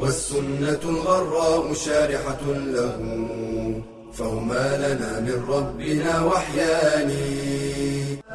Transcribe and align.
والسنة 0.00 0.82
الغراء 0.84 1.72
شارحة 1.72 2.42
له 2.46 2.96
فهما 4.12 4.76
لنا 4.76 5.20
من 5.20 5.44
ربنا 5.48 6.24
وحيان. 6.24 7.10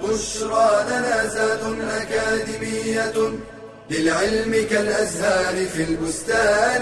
بشرى 0.03 0.69
لنا 0.89 1.27
زاد 1.27 1.63
أكاديمية 2.01 3.17
للعلم 3.91 4.67
كالأزهار 4.69 5.65
في 5.65 5.83
البستان. 5.83 6.81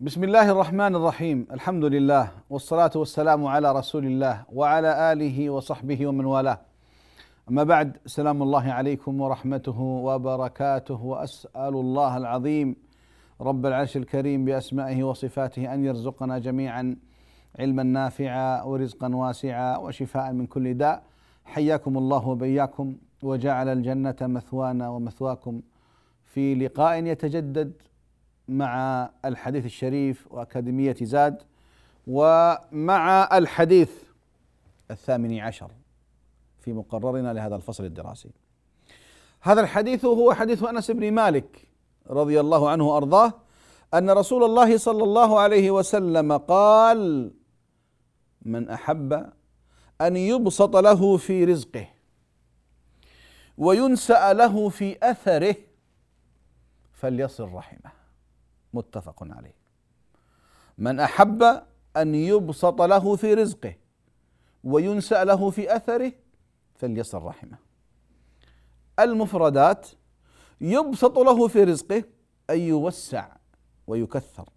بسم 0.00 0.24
الله 0.24 0.50
الرحمن 0.50 0.96
الرحيم 0.96 1.46
الحمد 1.52 1.84
لله 1.84 2.30
والصلاة 2.50 2.90
والسلام 2.94 3.46
على 3.46 3.72
رسول 3.72 4.04
الله 4.06 4.44
وعلى 4.52 5.12
آله 5.12 5.50
وصحبه 5.50 6.06
ومن 6.06 6.24
والاه. 6.24 6.69
أما 7.50 7.64
بعد 7.64 7.96
سلام 8.06 8.42
الله 8.42 8.72
عليكم 8.72 9.20
ورحمته 9.20 9.80
وبركاته 9.80 11.02
وأسأل 11.02 11.74
الله 11.74 12.16
العظيم 12.16 12.76
رب 13.40 13.66
العرش 13.66 13.96
الكريم 13.96 14.44
بأسمائه 14.44 15.02
وصفاته 15.04 15.74
أن 15.74 15.84
يرزقنا 15.84 16.38
جميعا 16.38 16.96
علما 17.58 17.82
نافعا 17.82 18.62
ورزقا 18.62 19.14
واسعا 19.14 19.76
وشفاء 19.76 20.32
من 20.32 20.46
كل 20.46 20.74
داء. 20.74 21.02
حياكم 21.44 21.98
الله 21.98 22.28
وبياكم 22.28 22.96
وجعل 23.22 23.68
الجنة 23.68 24.16
مثوانا 24.20 24.88
ومثواكم 24.88 25.60
في 26.24 26.54
لقاء 26.54 27.04
يتجدد 27.04 27.72
مع 28.48 29.10
الحديث 29.24 29.64
الشريف 29.64 30.32
وأكاديمية 30.32 30.96
زاد 31.02 31.42
ومع 32.06 33.38
الحديث 33.38 33.92
الثامن 34.90 35.38
عشر. 35.38 35.79
في 36.60 36.72
مقررنا 36.72 37.32
لهذا 37.32 37.56
الفصل 37.56 37.84
الدراسي. 37.84 38.30
هذا 39.40 39.60
الحديث 39.60 40.04
هو 40.04 40.32
حديث 40.32 40.62
أنس 40.62 40.90
بن 40.90 41.12
مالك 41.12 41.68
رضي 42.06 42.40
الله 42.40 42.70
عنه 42.70 42.88
وأرضاه 42.88 43.32
أن 43.94 44.10
رسول 44.10 44.44
الله 44.44 44.78
صلى 44.78 45.04
الله 45.04 45.40
عليه 45.40 45.70
وسلم 45.70 46.36
قال 46.36 47.32
من 48.42 48.68
أحب 48.68 49.30
أن 50.00 50.16
يبسط 50.16 50.76
له 50.76 51.16
في 51.16 51.44
رزقه 51.44 51.88
وينسأ 53.58 54.32
له 54.32 54.68
في 54.68 54.96
أثره 55.02 55.56
فليصل 56.92 57.52
رحمه. 57.52 57.90
متفق 58.74 59.22
عليه. 59.30 59.54
من 60.78 61.00
أحب 61.00 61.62
أن 61.96 62.14
يبسط 62.14 62.82
له 62.82 63.16
في 63.16 63.34
رزقه 63.34 63.74
وينسأ 64.64 65.24
له 65.24 65.50
في 65.50 65.76
أثره 65.76 66.12
فليصل 66.80 67.22
رحمه. 67.22 67.58
المفردات 68.98 69.88
يبسط 70.60 71.18
له 71.18 71.48
في 71.48 71.64
رزقه 71.64 72.04
اي 72.50 72.68
يوسع 72.68 73.36
ويكثر 73.86 74.48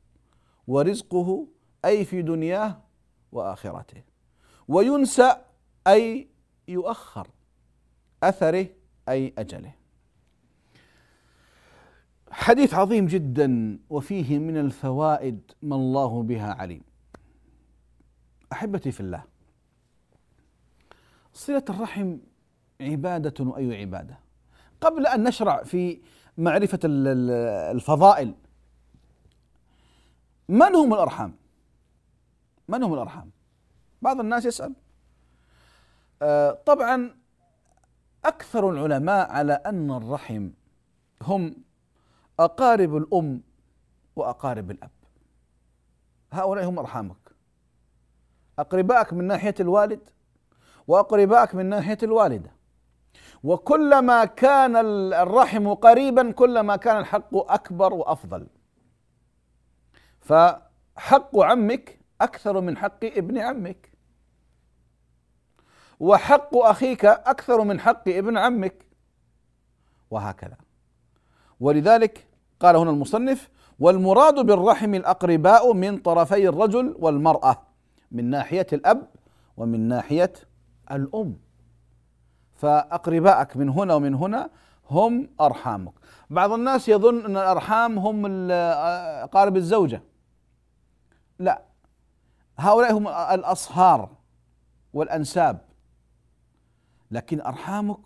ورزقه 0.68 1.48
أي 1.86 2.06
في 2.06 2.22
دنياه 2.22 2.82
وآخرته 3.32 4.04
وينسأ 4.68 5.45
أي 5.88 6.30
يؤخر 6.67 7.28
أثره 8.23 8.67
أي 9.10 9.33
أجله. 9.38 9.73
حديث 12.32 12.73
عظيم 12.73 13.06
جدا 13.08 13.80
وفيه 13.89 14.39
من 14.39 14.58
الفوائد 14.58 15.52
ما 15.62 15.76
الله 15.76 16.23
بها 16.23 16.54
عليم. 16.54 16.83
أحبتي 18.54 18.92
في 18.92 19.00
الله 19.00 19.23
صلة 21.33 21.64
الرحم 21.70 22.17
عبادة 22.82 23.45
وأي 23.45 23.82
عبادة. 23.82 24.20
قبل 24.82 25.08
أن 25.08 25.23
نشرع 25.23 25.64
في 25.64 26.02
معرفة 26.38 26.80
الفضائل 26.83 28.36
من 30.49 30.76
هم 30.76 30.94
الأرحام؟ 30.94 31.36
من 32.67 32.83
هم 32.83 32.94
الأرحام؟ 32.94 33.32
بعض 34.02 34.20
الناس 34.20 34.45
يسأل. 34.45 34.73
آه، 36.21 36.52
طبعا 36.66 37.16
أكثر 38.26 38.70
العلماء 38.70 39.32
على 39.32 39.54
أن 39.54 39.92
الرحم 39.92 40.50
هم 41.21 41.55
أقارب 42.39 42.98
الأم 42.98 43.42
وأقارب 44.15 44.71
الأب. 44.71 44.92
هؤلاء 46.32 46.65
هم 46.65 46.80
أرحامك. 46.80 47.17
أقربائك 48.60 49.14
من 49.14 49.27
ناحية 49.27 49.55
الوالد 49.60 50.10
وأقربائك 50.88 51.55
من 51.55 51.66
ناحية 51.66 51.98
الوالدة. 52.04 52.52
وكلما 53.44 54.26
كان 54.26 54.76
الرحم 55.14 55.73
قريبا 55.73 56.32
كلما 56.32 56.76
كان 56.76 56.98
الحق 56.98 57.52
أكبر 57.52 57.94
وأفضل. 57.94 58.48
فحق 60.21 61.39
عمك 61.39 61.99
أكثر 62.21 62.61
من 62.61 62.77
حق 62.77 63.04
ابن 63.04 63.38
عمك. 63.38 63.92
وحق 65.99 66.55
أخيك 66.55 67.05
أكثر 67.05 67.64
من 67.64 67.80
حق 67.80 68.10
ابن 68.10 68.38
عمك. 68.38 68.86
وهكذا. 70.11 70.58
ولذلك 71.60 72.27
قال 72.60 72.76
هنا 72.76 72.92
المصنف 72.92 73.50
والمراد 73.80 74.36
بالرحم 74.36 74.95
الأقرباء 74.95 75.73
من 75.73 75.98
طرفي 75.98 76.48
الرجل 76.48 76.95
والمرأة 77.00 77.61
من 78.11 78.30
ناحية 78.30 78.67
الأب 78.73 79.08
ومن 79.58 79.88
ناحية 79.88 80.33
الأم. 80.93 81.37
فاقربائك 82.55 83.58
من 83.58 83.70
هنا 83.70 83.93
ومن 83.93 84.14
هنا 84.14 84.49
هم 84.89 85.30
أرحامك. 85.42 85.93
بعض 86.30 86.52
الناس 86.52 86.89
يظن 86.89 87.26
أن 87.26 87.37
الأرحام 87.37 87.99
هم 87.99 88.48
أقارب 88.52 89.58
الزوجة. 89.58 90.02
لا. 91.39 91.61
هؤلاء 92.58 92.98
هم 92.98 93.08
الأصهار 93.08 94.09
والأنساب. 94.93 95.61
لكن 97.11 97.42
أرحامك 97.42 97.99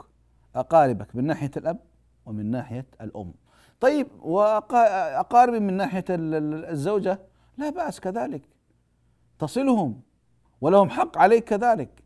أقاربك 0.56 1.16
من 1.16 1.28
ناحية 1.28 1.52
الأب 1.58 1.80
ومن 2.26 2.52
ناحية 2.52 2.86
الأم. 3.02 3.34
طيب 3.80 4.08
وأقاربي 4.22 5.60
من 5.60 5.74
ناحية 5.74 6.06
الزوجة؟ 6.10 7.20
لا 7.58 7.70
بأس 7.70 8.00
كذلك. 8.00 8.42
تصلهم. 9.40 10.02
ولهم 10.62 10.90
حق 10.90 11.18
عليك 11.18 11.44
كذلك. 11.44 12.04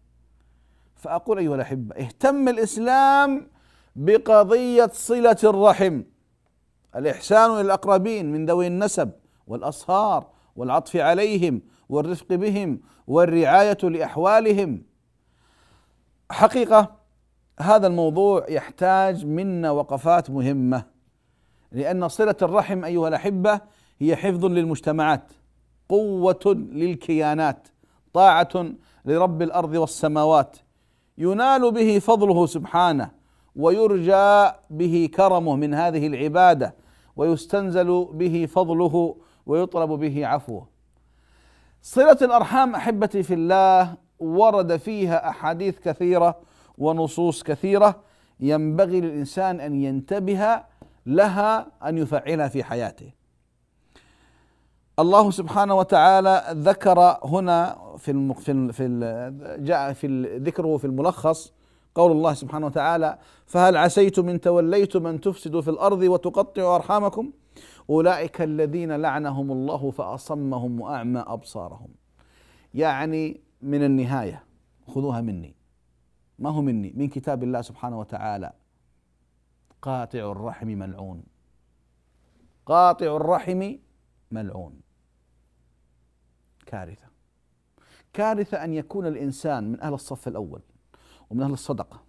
فأقول 1.01 1.37
أيها 1.37 1.55
الأحبة 1.55 1.95
اهتم 1.95 2.47
الإسلام 2.49 3.47
بقضية 3.95 4.89
صلة 4.93 5.37
الرحم. 5.43 6.01
الإحسان 6.95 7.51
إلى 7.51 7.61
الأقربين 7.61 8.31
من 8.31 8.45
ذوي 8.45 8.67
النسب 8.67 9.11
والأصهار 9.47 10.27
والعطف 10.55 10.95
عليهم 10.95 11.61
والرفق 11.89 12.27
بهم 12.33 12.79
والرعاية 13.07 13.77
لأحوالهم. 13.83 14.83
حقيقة 16.31 16.95
هذا 17.59 17.87
الموضوع 17.87 18.45
يحتاج 18.49 19.25
منا 19.25 19.71
وقفات 19.71 20.29
مهمة 20.29 20.83
لأن 21.71 22.07
صلة 22.07 22.35
الرحم 22.41 22.85
أيها 22.85 23.07
الأحبة 23.07 23.61
هي 23.99 24.15
حفظ 24.15 24.45
للمجتمعات 24.45 25.31
قوة 25.89 26.55
للكيانات 26.71 27.67
طاعة 28.13 28.65
لرب 29.05 29.41
الأرض 29.41 29.75
والسماوات. 29.75 30.57
ينال 31.17 31.71
به 31.71 31.99
فضله 31.99 32.45
سبحانه 32.45 33.11
ويرجى 33.55 34.51
به 34.69 35.09
كرمه 35.15 35.55
من 35.55 35.73
هذه 35.73 36.07
العبادة 36.07 36.75
ويستنزل 37.15 38.07
به 38.13 38.45
فضله 38.45 39.15
ويطلب 39.45 39.89
به 39.89 40.27
عفوه 40.27 40.67
صلة 41.81 42.17
الأرحام 42.21 42.75
أحبتي 42.75 43.23
في 43.23 43.33
الله 43.33 43.93
ورد 44.19 44.77
فيها 44.77 45.29
أحاديث 45.29 45.79
كثيرة 45.79 46.39
ونصوص 46.77 47.43
كثيرة 47.43 47.99
ينبغي 48.39 49.01
للإنسان 49.01 49.59
أن 49.59 49.75
ينتبه 49.75 50.63
لها 51.05 51.67
أن 51.85 51.97
يفعلها 51.97 52.47
في 52.47 52.63
حياته. 52.63 53.11
الله 54.99 55.31
سبحانه 55.31 55.75
وتعالى 55.75 56.45
ذكر 56.51 56.99
هنا 57.23 57.77
في 57.97 58.33
في 58.33 58.71
في 58.73 59.57
جاء 59.59 59.93
في 59.93 60.37
ذكره 60.37 60.77
في 60.77 60.85
الملخص 60.85 61.53
قول 61.95 62.11
الله 62.11 62.33
سبحانه 62.33 62.65
وتعالى 62.65 63.17
فهل 63.45 63.77
عسيتم 63.77 64.29
إن 64.29 64.41
توليتم 64.41 65.07
أن 65.07 65.21
تفسدوا 65.21 65.61
في 65.61 65.69
الأرض 65.69 66.01
وتقطعوا 66.01 66.75
أرحامكم؟ 66.75 67.31
أولئك 67.89 68.41
الذين 68.41 68.91
لعنهم 68.91 69.51
الله 69.51 69.91
فأصمهم 69.91 70.81
وأعمى 70.81 71.19
أبصارهم. 71.19 71.89
يعني 72.73 73.41
من 73.61 73.83
النهاية 73.83 74.43
خذوها 74.87 75.21
مني. 75.21 75.55
ما 76.39 76.49
هو 76.49 76.61
مني؟ 76.61 76.93
من 76.95 77.07
كتاب 77.07 77.43
الله 77.43 77.61
سبحانه 77.61 77.99
وتعالى. 77.99 78.51
قاطع 79.81 80.31
الرحم 80.31 80.67
ملعون. 80.67 81.23
قاطع 82.65 83.15
الرحم 83.15 83.75
ملعون. 84.33 84.81
كارثة. 86.65 87.05
كارثة 88.13 88.63
أن 88.63 88.73
يكون 88.73 89.07
الإنسان 89.07 89.71
من 89.71 89.81
أهل 89.81 89.93
الصف 89.93 90.27
الأول 90.27 90.61
ومن 91.29 91.41
أهل 91.43 91.51
الصدقة 91.51 92.03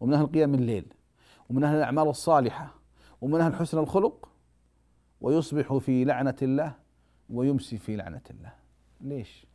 ومن 0.00 0.14
أهل 0.14 0.26
قيام 0.26 0.54
الليل 0.54 0.94
ومن 1.50 1.64
أهل 1.64 1.76
الأعمال 1.76 2.08
الصالحة 2.08 2.74
ومن 3.20 3.40
أهل 3.40 3.54
حسن 3.54 3.78
الخلق 3.78 4.28
ويصبح 5.20 5.76
في 5.76 6.04
لعنة 6.04 6.36
الله 6.42 6.74
ويمسي 7.30 7.78
في 7.78 7.96
لعنة 7.96 8.22
الله. 8.30 8.52
ليش؟ 9.00 9.46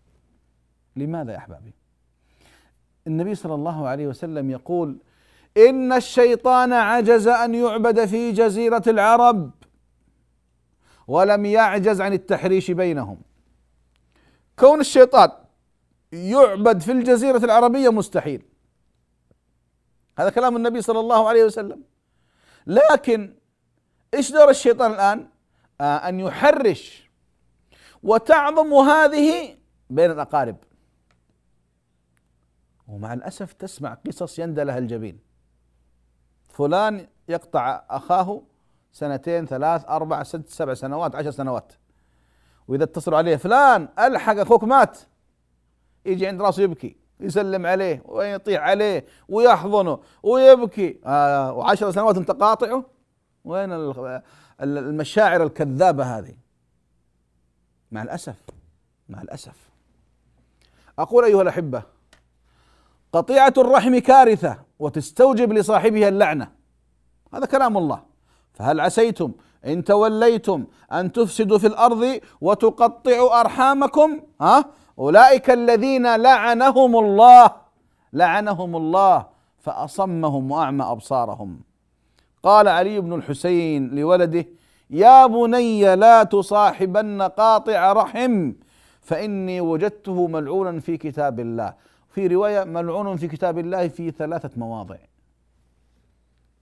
لماذا 0.96 1.32
يا 1.32 1.38
أحبابي؟ 1.38 1.74
النبي 3.08 3.36
صلى 3.36 3.54
الله 3.54 3.88
عليه 3.88 4.08
وسلم 4.08 4.50
يقول 4.50 4.98
إن 5.58 5.94
الشيطان 5.94 6.74
عجز 6.74 7.28
أن 7.28 7.56
يعبد 7.56 8.06
في 8.06 8.32
جزيرة 8.32 8.84
العرب. 8.88 9.52
ولم 11.08 11.46
يعجز 11.46 12.02
عن 12.02 12.14
التحريش 12.14 12.72
بينهم. 12.72 13.22
كون 14.60 14.80
الشيطان 14.80 15.32
يعبد 16.12 16.82
في 16.82 16.92
الجزيرة 16.92 17.38
العربية 17.38 17.90
مستحيل. 17.90 18.46
هذا 20.20 20.30
كلام 20.30 20.56
النبي 20.56 20.82
صلى 20.82 21.00
الله 21.00 21.30
عليه 21.30 21.44
وسلم. 21.44 21.84
لكن 22.68 23.36
إيش 24.14 24.32
دور 24.32 24.50
الشيطان 24.50 24.92
الآن؟ 24.92 25.30
آه 25.82 25.98
أن 25.98 26.20
يحرش 26.20 27.10
وتعظم 28.04 28.74
هذه 28.74 29.58
بين 29.90 30.12
الأقارب. 30.12 30.58
ومع 32.88 33.14
الأسف 33.14 33.54
تسمع 33.54 33.94
قصص 33.94 34.40
يندى 34.40 34.64
لها 34.64 34.78
الجبين. 34.78 35.20
فلان 36.50 37.08
يقطع 37.30 37.84
أخاه 37.90 38.42
سنتين 38.96 39.46
ثلاث 39.46 39.86
أربع 39.90 40.24
ست 40.24 40.50
سبع 40.50 40.74
سنوات 40.74 41.16
عشر 41.16 41.32
سنوات. 41.32 41.74
وإذا 42.68 42.84
اتصلوا 42.84 43.18
عليه 43.18 43.36
فلان 43.36 43.90
ألحق 44.00 44.38
أخوك 44.38 44.64
مات. 44.64 45.00
يجي 46.06 46.28
عند 46.28 46.42
راسه 46.42 46.64
يبكي 46.64 46.98
يسلم 47.20 47.66
عليه 47.66 48.02
ويطيح 48.06 48.62
عليه 48.62 49.06
ويحضنه 49.30 50.00
ويبكي. 50.24 51.00
آه 51.06 51.54
وعشر 51.54 51.92
سنوات 51.92 52.18
أنت 52.18 52.32
قاطعه 52.32 52.86
وين 53.44 53.94
المشاعر 54.62 55.44
الكذابة 55.44 56.18
هذه؟ 56.18 56.36
مع 57.92 58.04
الأسف 58.04 58.36
مع 59.10 59.22
الأسف. 59.22 59.70
أقول 61.00 61.24
أيها 61.24 61.42
الأحبة 61.42 61.84
قطيعة 63.14 63.54
الرحم 63.58 63.98
كارثة 63.98 64.60
وتستوجب 64.80 65.54
لصاحبها 65.54 66.08
اللعنة. 66.08 66.52
هذا 67.34 67.46
كلام 67.46 67.78
الله. 67.78 68.15
فهل 68.56 68.80
عسيتم 68.80 69.32
إن 69.66 69.84
توليتم 69.84 70.66
أن 70.92 71.12
تفسدوا 71.12 71.58
في 71.58 71.68
الأرض 71.68 72.20
وتقطعوا 72.42 73.40
أرحامكم؟ 73.42 74.20
ها؟ 74.42 74.66
أولئك 75.00 75.50
الذين 75.50 76.16
لعنهم 76.16 76.98
الله 76.98 77.52
لعنهم 78.14 78.76
الله 78.76 79.26
فأصمهم 79.60 80.52
وأعمى 80.52 80.84
أبصارهم. 80.84 81.60
قال 82.44 82.68
علي 82.68 83.02
بن 83.02 83.14
الحسين 83.14 83.96
لولده 83.96 84.46
يا 84.90 85.26
بني 85.26 85.96
لا 85.96 86.24
تصاحبن 86.24 87.22
قاطع 87.22 87.94
رحم 87.94 88.54
فإني 89.02 89.62
وجدته 89.62 90.28
ملعونا 90.28 90.80
في 90.80 90.98
كتاب 90.98 91.40
الله. 91.40 91.74
في 92.10 92.28
رواية 92.28 92.64
ملعون 92.64 93.18
في 93.18 93.28
كتاب 93.28 93.60
الله 93.60 93.88
في 93.88 94.12
ثلاثة 94.12 94.50
مواضع. 94.58 94.96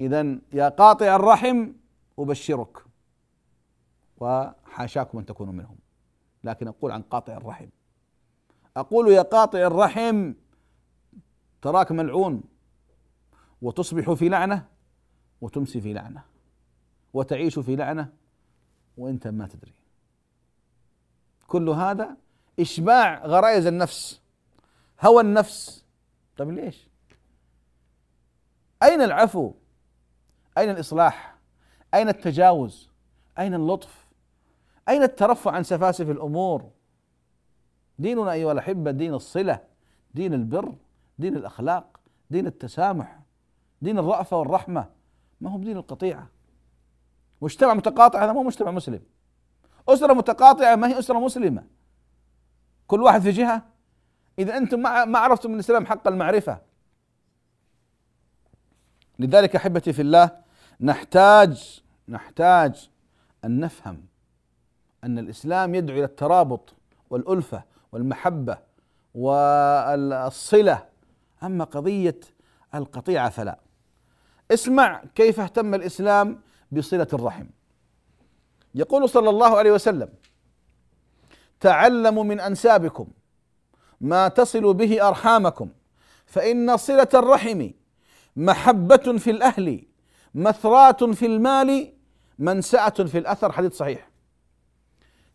اذا 0.01 0.37
يا 0.53 0.69
قاطع 0.69 1.15
الرحم 1.15 1.67
أبشرك 2.19 2.85
وحاشاكم 4.17 5.17
أن 5.17 5.25
تكونوا 5.25 5.53
منهم. 5.53 5.77
لكن 6.43 6.67
أقول 6.67 6.91
عن 6.91 7.01
قاطع 7.01 7.37
الرحم. 7.37 7.67
أقول 8.77 9.11
يا 9.11 9.21
قاطع 9.21 9.59
الرحم 9.59 10.33
تراك 11.61 11.91
ملعون 11.91 12.43
وتصبح 13.61 14.11
في 14.11 14.29
لعنة 14.29 14.67
وتمسي 15.41 15.81
في 15.81 15.93
لعنة 15.93 16.23
وتعيش 17.13 17.59
في 17.59 17.75
لعنة 17.75 18.13
وأنت 18.97 19.27
ما 19.27 19.47
تدري. 19.47 19.73
كل 21.47 21.69
هذا 21.69 22.17
إشباع 22.59 23.25
غرائز 23.25 23.65
النفس 23.65 24.21
هوى 25.01 25.21
النفس. 25.21 25.85
طيب 26.37 26.51
ليش؟ 26.51 26.87
أين 28.83 29.01
العفو؟ 29.01 29.53
أين 30.57 30.69
الإصلاح؟ 30.69 31.32
أين 31.93 32.09
التجاوز؟ 32.09 32.89
أين 33.39 33.53
اللطف؟ 33.53 34.07
أين 34.89 35.03
الترفع 35.03 35.51
عن 35.51 35.63
سفاسف 35.63 36.09
الأمور؟ 36.09 36.71
ديننا 37.99 38.31
أيها 38.31 38.51
الأحبة 38.51 38.91
دين 38.91 39.13
الصلة 39.13 39.59
دين 40.13 40.33
البر 40.33 40.75
دين 41.19 41.35
الأخلاق 41.35 41.99
دين 42.29 42.47
التسامح 42.47 43.19
دين 43.81 43.99
الرأفة 43.99 44.37
والرحمة. 44.37 44.89
ما 45.41 45.49
هو 45.49 45.57
دين 45.57 45.77
القطيعة. 45.77 46.27
مجتمع 47.41 47.73
متقاطع 47.73 48.23
هذا 48.23 48.33
مو 48.33 48.43
مجتمع 48.43 48.71
مسلم. 48.71 49.01
أسرة 49.87 50.13
متقاطعة 50.13 50.75
ما 50.75 50.87
هي 50.87 50.99
أسرة 50.99 51.19
مسلمة. 51.19 51.63
كل 52.87 53.03
واحد 53.03 53.21
في 53.21 53.31
جهة. 53.31 53.65
إذا 54.39 54.57
أنتم 54.57 54.79
ما 54.79 55.19
عرفتم 55.19 55.49
من 55.49 55.55
الإسلام 55.55 55.85
حق 55.85 56.07
المعرفة. 56.07 56.61
لذلك 59.19 59.55
أحبتي 59.55 59.93
في 59.93 60.01
الله 60.01 60.43
نحتاج 60.81 61.82
نحتاج 62.09 62.89
أن 63.45 63.59
نفهم 63.59 64.05
أن 65.03 65.19
الإسلام 65.19 65.75
يدعو 65.75 65.97
إلى 65.97 66.05
الترابط 66.05 66.73
والألفة 67.09 67.63
والمحبة 67.91 68.57
والصلة. 69.15 70.85
أما 71.43 71.63
قضية 71.63 72.19
القطيعة 72.75 73.29
فلا. 73.29 73.59
اسمع 74.51 75.03
كيف 75.15 75.39
اهتم 75.39 75.73
الإسلام 75.73 76.41
بصلة 76.71 77.07
الرحم. 77.13 77.45
يقول 78.75 79.09
صلى 79.09 79.29
الله 79.29 79.57
عليه 79.57 79.71
وسلم 79.71 80.09
تعلموا 81.59 82.23
من 82.23 82.39
أنسابكم 82.39 83.07
ما 84.01 84.27
تصل 84.27 84.73
به 84.73 85.07
أرحامكم 85.07 85.69
فإن 86.25 86.77
صلة 86.77 87.07
الرحم 87.13 87.69
محبة 88.35 89.17
في 89.17 89.31
الأهل 89.31 89.85
مثرات 90.35 91.03
في 91.03 91.25
المال 91.25 91.92
منسأة 92.39 92.89
في 92.89 93.17
الأثر 93.17 93.51
حديث 93.51 93.73
صحيح. 93.73 94.09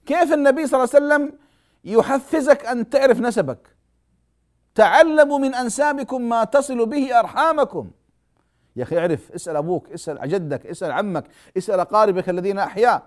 كيف 0.06 0.32
النبي 0.32 0.66
صلى 0.66 0.84
الله 0.84 0.94
عليه 0.94 1.06
وسلم 1.06 1.38
يحفزك 1.84 2.66
أن 2.66 2.90
تعرف 2.90 3.20
نسبك؟ 3.20 3.58
تعلموا 4.74 5.38
من 5.38 5.54
أنسابكم 5.54 6.28
ما 6.28 6.44
تصل 6.44 6.86
به 6.86 7.18
أرحامكم. 7.18 7.90
يا 8.76 8.82
أخي 8.82 8.98
اعرف 8.98 9.32
اسأل 9.32 9.56
أبوك 9.56 9.90
اسأل 9.90 10.28
جدك 10.28 10.66
اسأل 10.66 10.92
عمك 10.92 11.24
اسأل 11.56 11.80
أقاربك 11.80 12.28
الذين 12.28 12.58
احياء 12.58 13.06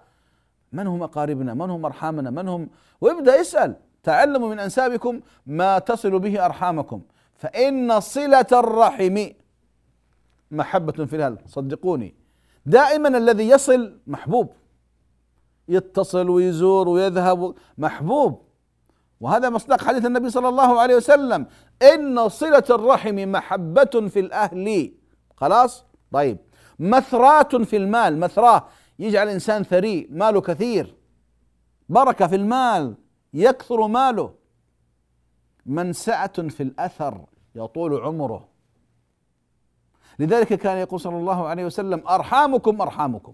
من 0.71 0.87
هم 0.87 1.03
أقاربنا؟ 1.03 1.53
من 1.53 1.69
هم 1.69 1.85
أرحامنا؟ 1.85 2.29
من 2.29 2.47
هم؟ 2.47 2.69
وابدأ 3.01 3.41
اسأل. 3.41 3.75
تعلموا 4.03 4.49
من 4.49 4.59
أنسابكم 4.59 5.19
ما 5.45 5.79
تصل 5.79 6.19
به 6.19 6.45
أرحامكم. 6.45 7.01
فإن 7.35 7.99
صلة 7.99 8.45
الرحم 8.51 9.27
محبة 10.51 11.05
في 11.05 11.15
الهل 11.15 11.37
صدقوني. 11.47 12.20
دائما 12.65 13.17
الذي 13.17 13.49
يصل 13.49 13.99
محبوب. 14.07 14.53
يتصل 15.67 16.29
ويزور 16.29 16.89
ويذهب. 16.89 17.55
محبوب. 17.77 18.41
وهذا 19.19 19.49
مصداق 19.49 19.81
حديث 19.81 20.05
النبي 20.05 20.29
صلى 20.29 20.49
الله 20.49 20.79
عليه 20.81 20.95
وسلم. 20.95 21.47
إن 21.93 22.29
صلة 22.29 22.63
الرحم 22.69 23.15
محبة 23.31 24.07
في 24.09 24.19
الأهل. 24.19 24.93
خلاص؟ 25.37 25.85
طيب. 26.11 26.37
مثرات 26.79 27.55
في 27.55 27.77
المال. 27.77 28.19
مثراه 28.19 28.67
يجعل 28.99 29.27
الإنسان 29.27 29.63
ثري. 29.63 30.07
ماله 30.11 30.41
كثير. 30.41 30.95
بركة 31.89 32.27
في 32.27 32.35
المال. 32.35 32.95
يكثر 33.33 33.87
ماله. 33.87 34.33
منسعة 35.65 36.47
في 36.49 36.63
الأثر. 36.63 37.25
يطول 37.55 38.01
عمره. 38.01 38.50
لذلك 40.21 40.53
كان 40.53 40.77
يقول 40.77 40.99
صلى 40.99 41.17
الله 41.17 41.39
عليه 41.47 41.65
وسلم 41.65 41.99
أرحامكم 42.07 42.81
أرحامكم. 42.81 43.33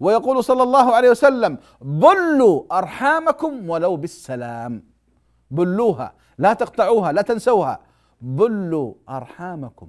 ويقول 0.00 0.44
صلى 0.44 0.62
الله 0.62 0.86
عليه 0.96 1.10
وسلم 1.10 1.52
بلوا 1.80 2.78
أرحامكم 2.78 3.70
ولو 3.70 3.92
بالسلام. 3.96 4.82
بلوها 5.50 6.08
لا 6.38 6.52
تقطعوها 6.52 7.12
لا 7.12 7.22
تنسوها. 7.22 7.74
بلوا 8.20 8.94
أرحامكم 9.08 9.88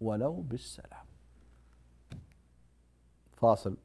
ولو 0.00 0.34
بالسلام. 0.50 1.06
فاصل. 3.40 3.76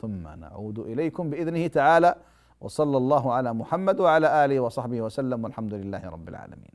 ثم 0.00 0.28
نعود 0.28 0.78
إليكم 0.78 1.30
بإذنه 1.30 1.66
تعالى 1.66 2.14
وصلى 2.60 2.96
الله 2.96 3.32
على 3.32 3.50
محمد 3.54 4.00
وعلى 4.00 4.44
آله 4.44 4.60
وصحبه 4.60 5.00
وسلم 5.00 5.44
والحمد 5.44 5.74
لله 5.74 6.02
رب 6.10 6.28
العالمين. 6.28 6.74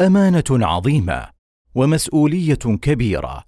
أمانة 0.00 0.44
عظيمة 0.50 1.26
ومسؤولية 1.74 2.54
كبيرة 2.54 3.44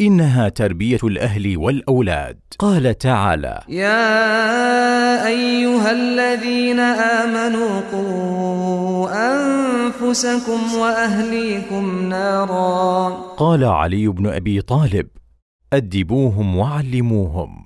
إنها 0.00 0.48
تربية 0.48 0.98
الأهل 1.04 1.56
والأولاد. 1.56 2.40
قال 2.58 2.98
تعالى 2.98 3.60
يا 3.68 5.26
أيها 5.26 5.90
الذين 5.90 6.80
آمنوا 6.80 7.80
قوا 7.92 9.08
أنفسكم 9.34 10.74
وأهليكم 10.74 12.08
نارا. 12.08 13.08
قال 13.36 13.64
علي 13.64 14.08
بن 14.08 14.26
أبي 14.26 14.60
طالب 14.60 15.08
أدبوهم 15.72 16.56
وعلموهم 16.56 17.64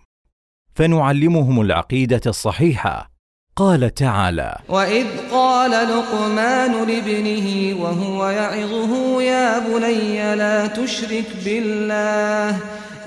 فنعلمهم 0.75 1.61
العقيدة 1.61 2.21
الصحيحة. 2.27 3.18
قال 3.59 3.95
تعالى 3.95 4.59
واذ 4.69 5.07
قال 5.31 5.71
لقمان 5.71 6.89
لابنه 6.89 7.77
وهو 7.83 8.29
يعظه 8.29 9.23
يا 9.23 9.59
بني 9.59 10.37
لا 10.37 10.67
تشرك 10.67 11.27
بالله 11.45 12.51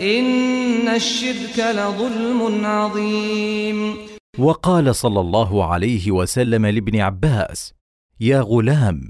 ان 0.01 0.88
الشرك 0.88 1.60
لظلم 1.60 2.65
عظيم. 2.65 3.96
وقال 4.39 4.96
صلى 4.96 5.20
الله 5.20 5.65
عليه 5.65 6.12
وسلم 6.12 6.65
لابن 6.65 7.00
عباس 7.00 7.74
يا 8.20 8.41
غلام 8.41 9.01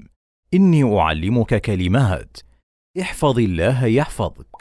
إني 0.54 0.98
أعلمك 0.98 1.60
كلمات 1.60 2.36
احفظ 3.00 3.38
الله 3.38 3.86
يحفظك. 3.86 4.56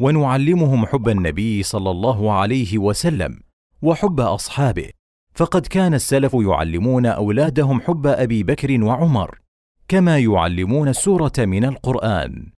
ونعلمهم 0.00 0.86
حب 0.86 1.08
النبي 1.08 1.62
صلى 1.62 1.90
الله 1.90 2.32
عليه 2.32 2.78
وسلم 2.78 3.40
وحب 3.82 4.20
أصحابه. 4.20 4.99
فقد 5.40 5.66
كان 5.66 5.94
السلف 5.94 6.34
يعلمون 6.34 7.06
أولادهم 7.06 7.80
حب 7.80 8.06
أبي 8.06 8.42
بكر 8.42 8.84
وعمر 8.84 9.38
كما 9.88 10.18
يعلمون 10.18 10.88
السوره 10.88 11.32
من 11.38 11.64
القرآن. 11.64 12.52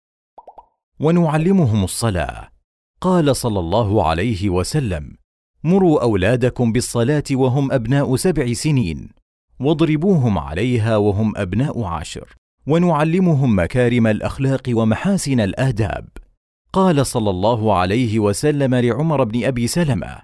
ونعلمهم 1.01 1.85
الصلاة. 1.85 2.49
قال 3.01 3.37
صلى 3.37 3.59
الله 3.61 4.09
عليه 4.09 4.51
وسلم 4.51 5.17
مروا 5.65 6.03
أولادكم 6.03 6.73
بالصلاة 6.73 7.23
وهم 7.33 7.73
أبناء 7.73 8.17
سبع 8.17 8.53
سنين 8.53 9.09
واضربوهم 9.61 10.39
عليها 10.39 10.97
وهم 10.97 11.37
أبناء 11.37 11.85
عشر 11.85 12.35
ونعلمهم 12.67 13.59
مكارم 13.59 14.07
الأخلاق 14.07 14.62
ومحاسن 14.69 15.41
الآداب. 15.41 16.09
قال 16.73 17.07
صلى 17.07 17.31
الله 17.31 17.79
عليه 17.79 18.19
وسلم 18.19 18.75
لعمر 18.75 19.25
بن 19.25 19.45
أبي 19.45 19.67
سلمة 19.67 20.19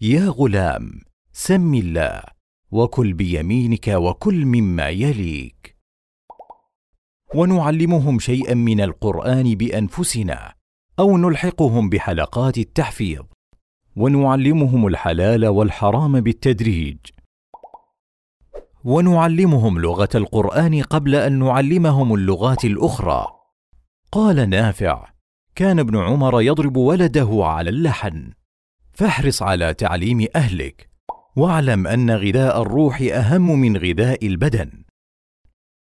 يا 0.00 0.28
غلام 0.28 1.05
سم 1.38 1.74
الله 1.74 2.22
وكل 2.70 3.12
بيمينك 3.12 3.88
وكل 3.88 4.46
مما 4.46 4.88
يليك. 4.88 5.76
ونعلمهم 7.34 8.18
شيئا 8.18 8.54
من 8.54 8.80
القرآن 8.80 9.54
بأنفسنا 9.54 10.54
أو 10.98 11.16
نلحقهم 11.18 11.88
بحلقات 11.88 12.58
التحفيظ. 12.58 13.24
ونعلمهم 13.96 14.86
الحلال 14.86 15.46
والحرام 15.46 16.20
بالتدريج. 16.20 16.98
ونعلمهم 18.84 19.78
لغة 19.78 20.08
القرآن 20.14 20.82
قبل 20.82 21.14
أن 21.14 21.38
نعلمهم 21.38 22.14
اللغات 22.14 22.64
الأخرى. 22.64 23.26
قال 24.12 24.50
نافع 24.50 25.10
كان 25.54 25.78
ابن 25.78 25.96
عمر 25.96 26.42
يضرب 26.42 26.76
ولده 26.76 27.28
على 27.32 27.70
اللحن. 27.70 28.32
فاحرص 28.92 29.42
على 29.42 29.74
تعليم 29.74 30.26
أهلك. 30.36 30.95
واعلم 31.36 31.86
أن 31.86 32.10
غذاء 32.10 32.62
الروح 32.62 33.00
أهم 33.00 33.60
من 33.60 33.76
غذاء 33.76 34.26
البدن. 34.26 34.84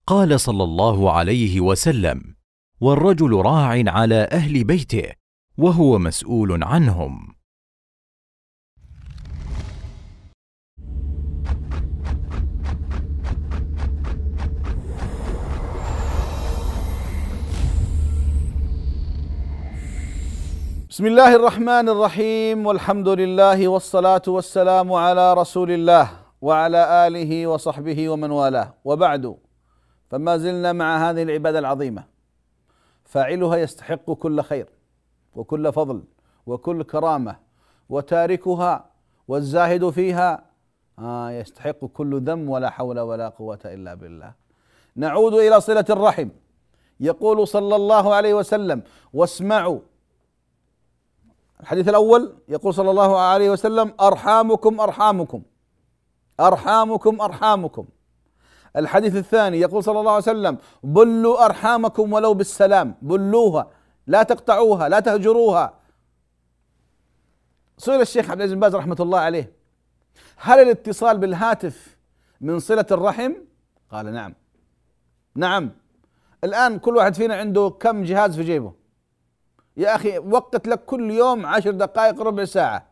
قال 0.07 0.39
صلى 0.39 0.63
الله 0.63 1.11
عليه 1.11 1.61
وسلم 1.61 2.35
والرجل 2.81 3.33
راع 3.33 3.83
على 3.87 4.29
أهل 4.31 4.63
بيته 4.63 5.11
وهو 5.57 5.99
مسؤول 5.99 6.63
عنهم. 6.63 7.35
بسم 20.93 21.05
الله 21.05 21.35
الرحمن 21.35 21.89
الرحيم 21.89 22.65
والحمد 22.65 23.09
لله 23.09 23.67
والصلاة 23.67 24.21
والسلام 24.27 24.93
على 24.93 25.33
رسول 25.33 25.71
الله 25.71 26.09
وعلى 26.41 27.07
آله 27.07 27.47
وصحبه 27.47 28.09
ومن 28.09 28.31
والاه 28.31 28.73
وبعد 28.85 29.37
فما 30.09 30.37
زلنا 30.37 30.73
مع 30.73 31.09
هذه 31.09 31.23
العبادة 31.23 31.59
العظيمة 31.59 32.03
فاعلها 33.03 33.57
يستحق 33.57 34.11
كل 34.11 34.41
خير 34.41 34.69
وكل 35.35 35.73
فضل 35.73 36.03
وكل 36.45 36.83
كرامة 36.83 37.35
وتاركها 37.89 38.85
والزاهد 39.27 39.89
فيها 39.89 40.45
آه 40.99 41.31
يستحق 41.31 41.85
كل 41.85 42.21
ذم 42.21 42.49
ولا 42.49 42.69
حول 42.69 42.99
ولا 42.99 43.29
قوة 43.29 43.59
إلا 43.65 43.93
بالله 43.93 44.33
نعود 44.95 45.33
إلى 45.33 45.61
صلة 45.61 45.85
الرحم 45.89 46.29
يقول 46.99 47.47
صلى 47.47 47.75
الله 47.75 48.13
عليه 48.13 48.33
وسلم 48.33 48.83
واسمعوا 49.13 49.79
الحديث 51.59 51.89
الأول 51.89 52.33
يقول 52.47 52.73
صلى 52.73 52.89
الله 52.89 53.19
عليه 53.19 53.49
وسلم 53.49 53.93
أرحامكم 54.01 54.81
أرحامكم. 54.81 55.43
أرحامكم 56.39 57.21
أرحامكم. 57.21 57.85
الحديث 58.75 59.15
الثاني 59.15 59.59
يقول 59.59 59.83
صلى 59.83 59.99
الله 59.99 60.11
عليه 60.11 60.21
وسلم 60.21 60.57
بلوا 60.83 61.45
أرحامكم 61.45 62.13
ولو 62.13 62.33
بالسلام. 62.33 62.95
بلوها. 63.01 63.67
لا 64.07 64.23
تقطعوها 64.23 64.89
لا 64.89 64.99
تهجروها. 64.99 65.73
سئل 67.77 68.01
الشيخ 68.01 68.29
عبد 68.29 68.39
العزيز 68.39 68.53
بن 68.53 68.59
باز 68.59 68.75
رحمة 68.75 68.97
الله 68.99 69.19
عليه 69.19 69.53
هل 70.37 70.59
الاتصال 70.59 71.17
بالهاتف 71.17 71.97
من 72.41 72.59
صلة 72.59 72.85
الرحم؟ 72.91 73.33
قال 73.91 74.13
نعم. 74.13 74.33
نعم. 75.35 75.71
الآن 76.43 76.79
كل 76.79 76.95
واحد 76.95 77.13
فينا 77.13 77.35
عنده 77.35 77.69
كم 77.79 78.03
جهاز 78.03 78.35
في 78.35 78.43
جيبه؟ 78.43 78.73
يا 79.77 79.95
أخي 79.95 80.17
وقت 80.17 80.67
لك 80.67 80.85
كل 80.85 81.11
يوم 81.11 81.45
عشر 81.45 81.71
دقائق 81.71 82.21
ربع 82.21 82.45
ساعة. 82.45 82.85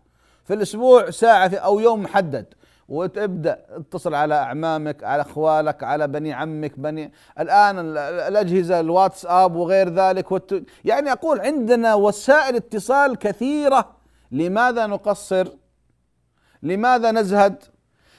في 0.46 0.54
الأسبوع 0.54 1.10
ساعة 1.10 1.50
في 1.50 1.56
أو 1.56 1.80
يوم 1.80 2.04
محدد. 2.04 2.46
وتبدأ 2.90 3.66
تتصل 3.78 4.14
على 4.14 4.36
أعمامك 4.36 5.04
على 5.04 5.22
أخوالك 5.22 5.84
على 5.84 6.08
بني 6.08 6.34
عمك 6.34 6.80
بني 6.80 7.12
الآن 7.40 7.80
الأجهزة 8.28 8.80
الواتساب 8.80 9.56
وغير 9.56 9.90
ذلك. 9.90 10.32
والت... 10.32 10.64
يعني 10.86 11.12
أقول 11.12 11.42
عندنا 11.42 11.94
وسائل 11.94 12.56
اتصال 12.56 13.18
كثيرة. 13.18 13.92
لماذا 14.32 14.88
نقصر؟ 14.88 15.48
لماذا 16.64 17.12
نزهد؟ 17.12 17.64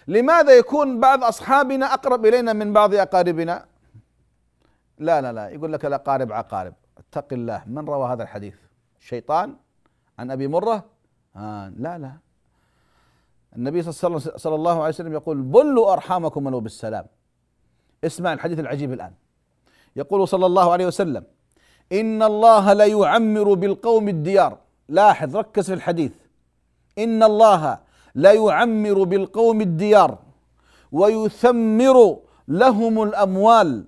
لماذا 0.08 0.52
يكون 0.52 1.00
بعض 1.00 1.24
أصحابنا 1.24 1.94
أقرب 1.94 2.26
إلينا 2.26 2.52
من 2.52 2.72
بعض 2.72 2.94
أقاربنا؟ 2.94 3.64
لا 4.98 5.20
لا 5.20 5.32
لا. 5.32 5.48
يقول 5.48 5.72
لك 5.72 5.84
الأقارب 5.84 6.32
عقارب. 6.32 6.74
اتق 7.12 7.32
الله. 7.32 7.62
من 7.66 7.84
روى 7.84 8.12
هذا 8.12 8.22
الحديث؟ 8.22 8.54
الشيطان 9.00 9.56
عن 10.18 10.30
أبي 10.30 10.48
مرة؟ 10.48 10.84
آه 11.36 11.68
لا 11.68 11.98
لا. 11.98 12.12
النبي 13.56 13.82
صلى 13.82 14.54
الله 14.54 14.76
عليه 14.80 14.88
وسلم 14.88 15.12
يقول 15.12 15.42
بلوا 15.42 15.92
أرحامكم 15.92 16.46
ولو 16.46 16.60
بالسلام. 16.60 17.06
اسمع 18.04 18.32
الحديث 18.32 18.58
العجيب 18.58 18.92
الآن. 18.92 19.12
يقول 19.96 20.28
صلى 20.28 20.46
الله 20.46 20.72
عليه 20.72 20.86
وسلم 20.86 21.24
إن 21.92 22.22
الله 22.22 22.72
لا 22.72 22.86
يعمر 22.86 23.54
بالقوم 23.54 24.08
الديار. 24.08 24.58
لاحظ 24.88 25.36
ركز 25.36 25.66
في 25.66 25.74
الحديث. 25.74 26.12
إن 26.98 27.22
الله 27.22 27.78
لا 28.14 28.32
يعمر 28.32 29.04
بالقوم 29.04 29.60
الديار 29.60 30.18
ويثمر 30.92 32.18
لهم 32.48 33.02
الأموال 33.02 33.84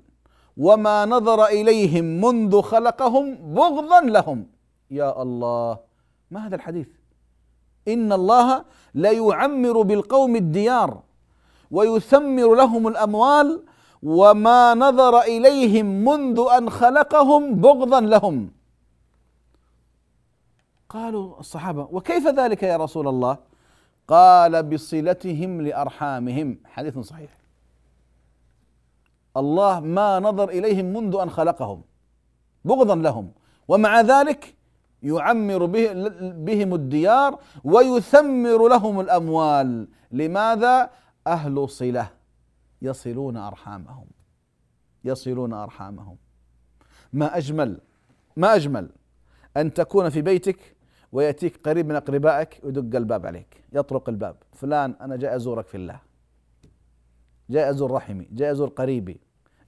وما 0.57 1.07
نظر 1.07 1.45
اليهم 1.45 2.05
منذ 2.05 2.63
خلقهم 2.63 3.55
بغضا 3.55 4.01
لهم. 4.01 4.47
يا 4.91 5.23
الله. 5.23 5.79
ما 6.31 6.47
هذا 6.47 6.57
الحديث؟ 6.57 6.89
ان 7.89 8.13
الله 8.13 8.65
لا 8.95 9.13
يعمر 9.13 9.83
بالقوم 9.83 10.37
الديار 10.37 11.03
ويثمر 11.71 12.55
لهم 12.55 12.89
الاموال 12.89 13.63
وما 14.03 14.75
نظر 14.75 15.21
اليهم 15.21 15.87
منذ 15.87 16.45
ان 16.59 16.71
خلقهم 16.71 17.55
بغضا 17.55 18.01
لهم. 18.01 18.51
قالوا 20.89 21.41
الصحابة 21.41 21.89
وكيف 21.91 22.27
ذلك 22.27 22.63
يا 22.63 22.77
رسول 22.77 23.09
الله؟ 23.09 23.39
قال 24.09 24.63
بصلتهم 24.63 25.61
لأرحامهم. 25.61 26.59
حديث 26.65 26.99
صحيح. 26.99 27.44
الله 29.37 29.81
ما 29.81 30.21
نظر 30.21 30.49
إليهم 30.49 30.85
منذ 30.85 31.17
أن 31.17 31.31
خلقهم 31.31 31.83
بغضا 32.65 32.95
لهم. 32.95 33.33
ومع 33.69 34.01
ذلك 34.01 34.55
يعمر 35.03 35.67
بهم 36.21 36.75
الديار 36.75 37.39
ويثمر 37.65 38.69
لهم 38.69 39.01
الأموال. 39.01 39.89
لماذا؟ 40.13 40.91
أهل 41.27 41.69
صلة 41.69 42.11
يصلون 42.83 43.37
أرحامهم 43.37 44.07
يصلون 45.05 45.53
أرحامهم. 45.53 46.17
ما 47.13 47.37
أجمل 47.37 47.81
ما 48.37 48.55
أجمل 48.55 48.91
أن 49.57 49.75
تكون 49.75 50.09
في 50.09 50.23
بيتك 50.23 50.77
ويأتيك 51.13 51.69
قريب 51.69 51.87
من 51.87 51.95
أقربائك 51.95 52.61
ويدق 52.65 52.97
الباب 52.97 53.27
عليك 53.27 53.65
يطرق 53.73 54.09
الباب. 54.09 54.37
فلان 54.53 54.95
أنا 55.01 55.17
جاي 55.17 55.37
أزورك 55.37 55.67
في 55.67 55.77
الله 55.77 56.01
جاي 57.51 57.71
أزور 57.71 57.91
رحمي 57.91 58.29
جاي 58.33 58.51
أزور 58.51 58.69
قريبي. 58.69 59.21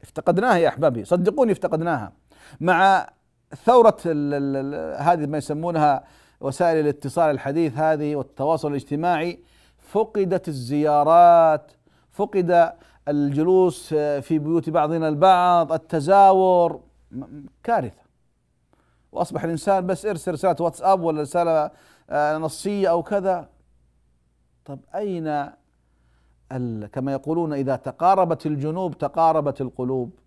افتقدناها 0.06 0.56
يا 0.56 0.68
أحبابي. 0.68 1.04
صدقوني 1.04 1.52
افتقدناها. 1.52 2.12
مع 2.60 3.08
ثورة 3.64 3.96
هذه 4.98 5.26
ما 5.26 5.38
يسمونها 5.38 6.04
وسائل 6.40 6.80
الاتصال 6.80 7.30
الحديث 7.30 7.78
هذه 7.78 8.16
والتواصل 8.16 8.70
الاجتماعي 8.70 9.40
فقدت 9.78 10.48
الزيارات 10.48 11.72
فقد 12.12 12.72
الجلوس 13.08 13.94
في 13.94 14.38
بيوت 14.38 14.70
بعضنا 14.70 15.08
البعض 15.08 15.72
التزاور 15.72 16.80
كارثة. 17.64 18.06
وأصبح 19.12 19.44
الإنسان 19.44 19.86
بس 19.86 20.06
إرسل 20.06 20.32
رسالة 20.32 20.56
واتساب 20.60 21.02
ولا 21.02 21.20
رسالة 21.20 21.70
آه، 22.10 22.38
نصية 22.38 22.90
أو 22.90 23.02
كذا. 23.02 23.48
طب 24.64 24.78
أين 24.94 25.50
كما 26.92 27.12
يقولون 27.12 27.52
إذا 27.52 27.76
تقاربت 27.76 28.46
الجنوب 28.46 28.98
تقاربت 28.98 29.60
القلوب. 29.60 30.18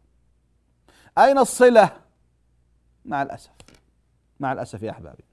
أين 1.17 1.37
الصلة؟ 1.37 1.89
مع 3.05 3.21
الأسف. 3.21 3.51
مع 4.39 4.53
الأسف 4.53 4.83
يا 4.83 4.91
أحبابي. 4.91 5.23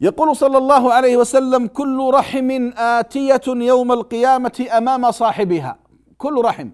يقول 0.00 0.36
صلى 0.36 0.58
الله 0.58 0.92
عليه 0.92 1.16
وسلم 1.16 1.66
كل 1.66 2.10
رحم 2.14 2.72
آتية 2.76 3.40
يوم 3.46 3.92
القيامة 3.92 4.68
أمام 4.76 5.10
صاحبها. 5.10 5.78
كل 6.18 6.44
رحم 6.44 6.70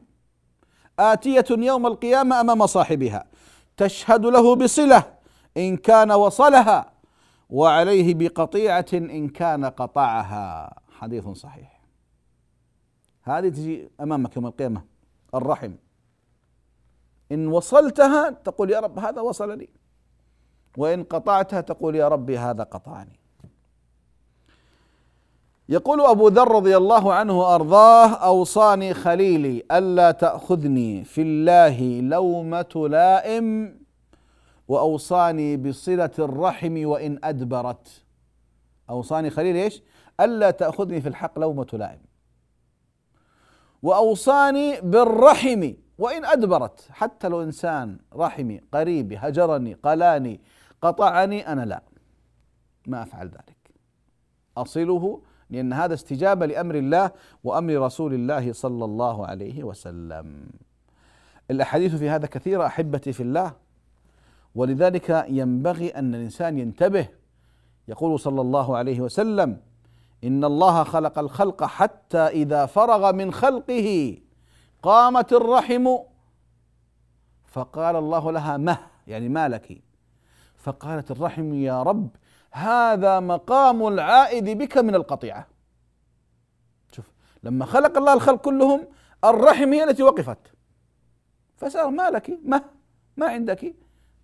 آتية 0.99 1.45
يوم 1.51 1.87
القيامة 1.87 2.41
أمام 2.41 2.67
صاحبها. 2.67 3.25
تشهد 3.77 4.27
له 4.27 4.57
بصلة 4.57 5.05
إن 5.57 5.77
كان 5.77 6.12
وصلها 6.12 6.93
وعليه 7.51 8.15
بقطيعة 8.15 8.87
إن 8.93 9.29
كان 9.29 9.65
قطعها. 9.65 10.75
حديث 10.99 11.29
صحيح. 11.29 11.82
هذه 13.23 13.49
تجي 13.49 13.91
أمامك 14.00 14.37
يوم 14.37 14.47
القيامة 14.47 14.85
الرحم. 15.35 15.73
إن 17.33 17.49
وصلتها 17.49 18.31
تقول 18.31 18.71
يا 18.71 18.81
رب 18.81 18.99
هذا 18.99 19.21
وصلني 19.21 19.71
وإن 20.76 21.05
قطعتها 21.05 21.61
تقول 21.61 21.97
يا 21.97 22.09
ربي 22.09 22.38
هذا 22.38 22.62
قطعني. 22.62 23.19
يقول 25.69 26.00
أبو 26.00 26.29
ذر 26.29 26.52
رضي 26.52 26.76
الله 26.76 27.14
عنه 27.14 27.41
وأرضاه 27.41 28.09
أوصاني 28.09 28.95
خليلي 28.95 29.62
ألا 29.73 30.11
تأخذني 30.11 31.05
في 31.05 31.23
الله 31.23 32.00
لومة 32.00 32.88
لائم 32.91 33.79
وأوصاني 34.69 35.57
بصلة 35.57 36.11
الرحم 36.19 36.87
وإن 36.87 37.19
أدبرت. 37.25 38.05
أوصاني 38.91 39.31
خليلي 39.31 39.62
إيش؟ 39.62 39.83
ألا 40.21 40.50
تأخذني 40.50 41.00
في 41.00 41.09
الحق 41.09 41.38
لومة 41.38 41.67
لائم. 41.73 42.12
وأوصاني 43.83 44.81
بالرحم 44.81 45.73
وإن 45.99 46.25
أدبرت 46.25 46.89
حتى 46.91 47.28
لو 47.28 47.43
إنسان 47.43 47.99
رحمي 48.15 48.61
قريبي 48.73 49.17
هجرني 49.17 49.75
قلاني 49.75 50.41
قطعني 50.83 51.52
أنا 51.52 51.65
لا. 51.65 51.83
ما 52.87 53.02
أفعل 53.02 53.26
ذلك. 53.28 53.56
أصله 54.56 55.23
لأن 55.50 55.73
هذا 55.73 55.95
استجابة 55.95 56.47
لأمر 56.47 56.75
الله 56.75 57.11
وأمر 57.45 57.75
رسول 57.75 58.15
الله 58.15 58.52
صلى 58.52 58.85
الله 58.85 59.26
عليه 59.26 59.65
وسلم. 59.65 60.47
الأحاديث 61.50 61.95
في 61.95 62.11
هذا 62.11 62.26
كثيرة 62.26 62.67
أحبتي 62.67 63.13
في 63.13 63.23
الله. 63.23 63.52
ولذلك 64.54 65.25
ينبغي 65.28 65.89
أن 65.89 66.15
الإنسان 66.15 66.59
ينتبه. 66.59 67.09
يقول 67.89 68.21
صلى 68.21 68.41
الله 68.41 68.76
عليه 68.76 69.00
وسلم 69.00 69.61
إن 70.25 70.45
الله 70.45 70.85
خلق 70.85 71.19
الخلق 71.19 71.65
حتى 71.65 72.19
إذا 72.19 72.67
فرغ 72.67 73.13
من 73.13 73.32
خلقه 73.32 74.19
قامت 74.82 75.32
الرحم 75.32 75.97
فقال 77.47 77.97
الله 77.97 78.32
لها 78.32 78.56
مه 78.56 78.78
يعني 79.06 79.28
ما 79.28 79.49
لك؟ 79.49 79.82
فقالت 80.56 81.11
الرحم 81.11 81.54
يا 81.54 81.82
رب 81.82 82.08
هذا 82.52 83.21
مقام 83.21 83.87
العائد 83.89 84.58
بك 84.58 84.78
من 84.78 84.95
القطيعة. 84.95 85.47
شوف 86.93 87.13
لما 87.43 87.67
خلق 87.67 87.99
الله 87.99 88.13
الخلق 88.13 88.41
كلهم 88.41 88.89
الرحم 89.25 89.73
هي 89.73 89.85
التي 89.85 90.02
وقفت. 90.02 90.39
فسأل 91.56 91.97
ما 91.97 92.11
لك؟ 92.11 92.39
ما 92.45 92.65
ما 93.17 93.26
عندك؟ 93.26 93.75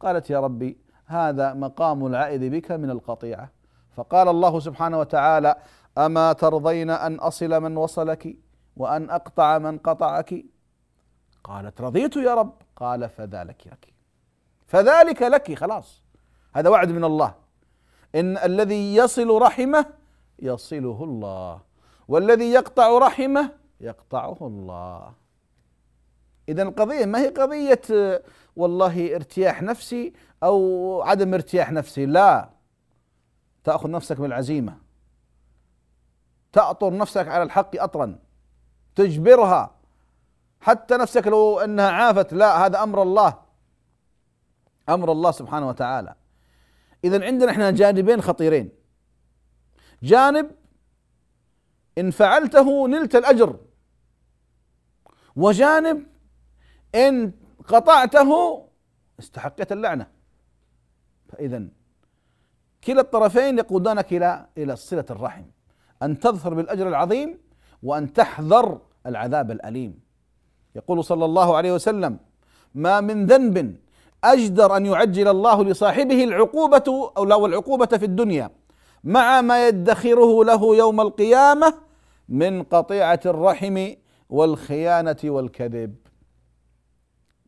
قالت 0.01 0.31
يا 0.31 0.41
ربي 0.41 0.79
هذا 1.07 1.55
مقام 1.55 2.07
العائد 2.07 2.45
بك 2.45 2.73
من 2.73 2.91
القطيعة. 2.91 3.51
فقال 3.97 4.29
الله 4.29 4.61
سبحانه 4.61 4.99
وتعالى 4.99 5.57
أما 5.99 6.33
ترضين 6.33 6.91
أن 6.91 7.15
أصل 7.15 7.61
من 7.61 7.77
وصلك 7.77 8.37
وأن 8.77 9.11
أقطع 9.11 9.59
من 9.59 9.79
قطعك؟ 9.79 10.45
قالت 11.45 11.81
رضيت 11.81 12.17
يا 12.17 12.35
رب. 12.35 12.53
قال 12.77 13.09
فذلك 13.09 13.67
لك. 13.67 13.93
فذلك 14.67 15.23
لك 15.23 15.55
خلاص. 15.55 16.03
هذا 16.55 16.69
وعد 16.69 16.89
من 16.89 17.05
الله. 17.05 17.35
إن 18.15 18.39
الذي 18.39 18.95
يصل 18.97 19.43
رحمه 19.43 19.87
يصله 20.39 21.05
الله 21.05 21.61
والذي 22.09 22.53
يقطع 22.53 22.99
رحمه 22.99 23.51
يقطعه 23.81 24.37
الله. 24.41 25.13
إذا 26.49 26.63
القضية 26.63 27.05
ما 27.05 27.19
هي 27.19 27.29
قضية 27.29 28.23
والله 28.57 29.15
ارتياح 29.17 29.63
نفسي 29.63 30.13
أو 30.43 31.03
عدم 31.03 31.35
ارتياح 31.35 31.73
نفسي؟ 31.73 32.07
لا. 32.07 32.49
تأخذ 33.65 33.91
نفسك 33.91 34.21
بالعزيمة. 34.21 34.88
تأطر 36.53 36.97
نفسك 36.97 37.29
على 37.29 37.43
الحق 37.43 37.77
أطرا 37.77 38.19
تجبرها. 38.95 39.75
حتى 40.61 40.97
نفسك 40.97 41.27
لو 41.27 41.61
إنها 41.61 41.91
عافت 41.91 42.33
لا 42.33 42.67
هذا 42.67 42.83
أمر 42.83 43.03
الله. 43.03 43.39
أمر 44.89 45.13
الله 45.13 45.31
سبحانه 45.31 45.69
وتعالى. 45.69 46.15
اذا 47.05 47.25
عندنا 47.25 47.51
إحنا 47.51 47.71
جانبين 47.71 48.23
خطيرين. 48.23 48.71
جانب 50.03 50.51
إن 51.99 52.11
فعلته 52.11 52.89
نلت 52.89 53.17
الأجر. 53.17 53.61
وجانب 55.37 56.07
إن 56.95 57.33
قطعته 57.69 58.63
استحقيت 59.19 59.73
اللعنة. 59.73 60.11
فاذا 61.29 61.69
كلا 62.85 63.01
الطرفين 63.01 63.59
يقودانك 63.59 64.13
إلى 64.13 64.47
إلى 64.59 64.77
صلة 64.77 65.05
الرحم. 65.11 65.45
أن 66.03 66.19
تظفر 66.19 66.55
بالأجر 66.55 66.89
العظيم 66.89 67.39
وأن 67.83 68.13
تحذر 68.13 68.81
العذاب 69.07 69.51
الأليم 69.51 70.01
يقول 70.75 71.05
صلى 71.05 71.25
الله 71.25 71.57
عليه 71.57 71.73
وسلم 71.73 72.19
ما 72.75 73.01
من 73.01 73.27
ذنب 73.27 73.77
أجدر 74.25 74.77
أن 74.77 74.87
يعجل 74.87 75.29
الله 75.29 75.65
لصاحبه 75.65 76.25
العقوبة 76.25 77.13
أو 77.17 77.25
لو 77.25 77.47
العقوبة 77.47 77.87
في 77.87 78.05
الدنيا 78.05 78.51
مع 79.05 79.41
ما 79.41 79.69
يدخره 79.69 80.45
له 80.45 80.77
يوم 80.77 81.01
القيامة 81.01 81.75
من 82.29 82.63
قطيعة 82.63 83.21
الرحم 83.27 83.89
والخيانة 84.31 85.17
والكذب. 85.25 85.95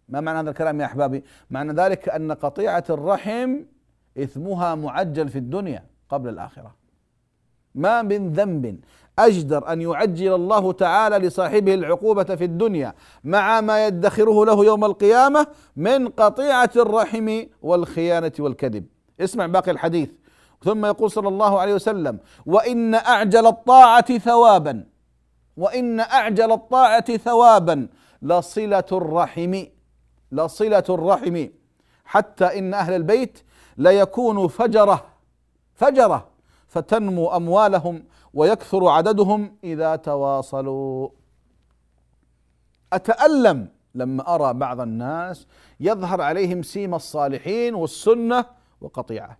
ما 0.08 0.20
معنى 0.20 0.40
هذا 0.40 0.50
الكلام 0.50 0.80
يا 0.80 0.86
أحبابي؟ 0.86 1.24
معنى 1.50 1.72
ذلك 1.72 2.08
أن 2.08 2.32
قطيعة 2.32 2.84
الرحم 2.90 3.56
إثمها 4.18 4.74
معجل 4.74 5.28
في 5.28 5.38
الدنيا 5.38 5.86
قبل 6.08 6.28
الآخرة. 6.28 6.79
ما 7.74 8.02
من 8.02 8.33
ذنب. 8.33 8.80
أجدر 9.18 9.72
أن 9.72 9.80
يعجل 9.80 10.35
الله 10.35 10.72
تعالى 10.72 11.18
لصاحبه 11.18 11.74
العقوبة 11.74 12.24
في 12.24 12.44
الدنيا 12.44 12.94
مع 13.24 13.61
ما 13.61 13.87
يدخره 13.87 14.44
له 14.44 14.64
يوم 14.64 14.85
القيامة 14.85 15.46
من 15.76 16.09
قطيعة 16.09 16.70
الرحم 16.76 17.42
والخيانة 17.62 18.33
والكذب. 18.38 18.87
اسمع 19.20 19.46
باقي 19.46 19.70
الحديث. 19.70 20.11
ثم 20.64 20.87
يقول 20.87 21.11
صلى 21.11 21.28
الله 21.28 21.61
عليه 21.61 21.74
وسلم 21.74 22.18
وإن 22.46 22.94
أعجل 22.94 23.46
الطاعة 23.46 24.18
ثوابا 24.18 24.85
وإن 25.56 26.00
أعجل 26.00 26.52
الطاعة 26.52 27.16
ثوابا 27.16 27.88
لصلة 28.22 28.85
الرحم 28.92 29.64
لصلة 30.33 30.85
الرحم 30.90 31.46
حتى 32.04 32.59
إن 32.59 32.74
أهل 32.74 32.92
البيت 32.94 33.38
ليكون 33.78 34.48
فجرة 34.48 35.04
فجرة 35.74 36.29
فتنمو 36.70 37.37
أموالهم 37.37 38.04
ويكثر 38.35 38.88
عددهم 38.88 39.56
إذا 39.64 39.96
تواصلوا. 39.96 41.09
أتألم 42.92 43.68
لما 43.94 44.35
أرى 44.35 44.54
بعض 44.54 44.80
الناس 44.80 45.46
يظهر 45.80 46.20
عليهم 46.20 46.62
سيم 46.62 46.94
الصالحين 46.94 47.74
والسنة 47.74 48.44
وقطيعة. 48.80 49.38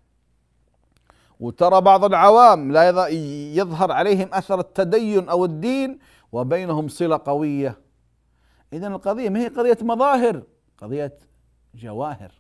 وترى 1.41 1.81
بعض 1.81 2.05
العوام 2.05 2.73
لا 2.73 3.09
يظهر 3.55 3.93
عليهم 3.93 4.29
أثر 4.33 4.61
التدين 4.61 5.29
أو 5.29 5.45
الدين 5.45 5.99
وبينهم 6.33 6.89
صلة 6.89 7.21
قوية. 7.25 7.81
إذا 8.73 8.87
القضية 8.87 9.29
ما 9.29 9.41
هي 9.41 9.49
قضية 9.49 9.79
مظاهر 9.83 10.43
قضية 10.79 11.17
جواهر. 11.75 12.33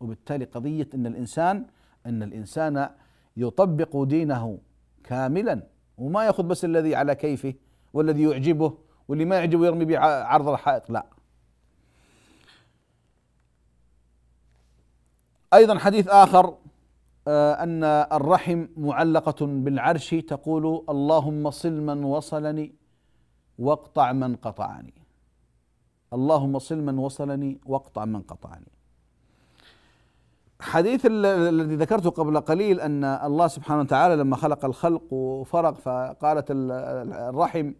وبالتالي 0.00 0.44
قضية 0.44 0.88
أن 0.94 1.06
الإنسان 1.06 1.66
أن 2.06 2.22
الإنسان 2.22 2.90
يطبق 3.36 4.02
دينه 4.02 4.58
كاملا 5.04 5.62
وما 5.98 6.24
يأخذ 6.24 6.42
بس 6.42 6.64
الذي 6.64 6.94
على 6.94 7.14
كيفه 7.14 7.54
والذي 7.92 8.22
يعجبه 8.22 8.74
واللي 9.08 9.24
ما 9.24 9.36
يعجبه 9.36 9.66
يرمي 9.66 9.84
بعرض 9.84 10.48
الحائط 10.48 10.90
لا. 10.90 11.06
أيضا 15.54 15.78
حديث 15.78 16.08
آخر 16.08 16.56
آه، 17.28 17.52
أن 17.52 17.84
الرحم 17.84 18.66
معلقة 18.76 19.46
بالعرش 19.46 20.10
تقول 20.14 20.84
اللهم 20.88 21.50
صل 21.50 21.80
من 21.80 22.04
وصلني 22.04 22.74
واقطع 23.58 24.12
من 24.12 24.36
قطعني. 24.36 24.94
اللهم 26.12 26.58
صل 26.58 26.78
من 26.82 26.98
وصلني 26.98 27.60
واقطع 27.66 28.04
من 28.04 28.22
قطعني. 28.22 28.66
حديث 30.62 31.06
الذي 31.06 31.74
ذكرته 31.74 32.10
قبل 32.10 32.40
قليل 32.40 32.80
أن 32.80 33.04
الله 33.04 33.46
سبحانه 33.46 33.80
وتعالى 33.80 34.16
لما 34.16 34.36
خلق 34.36 34.64
الخلق 34.64 35.12
وفرغ 35.12 35.74
فقالت 35.74 36.46
الرحم 36.50 37.72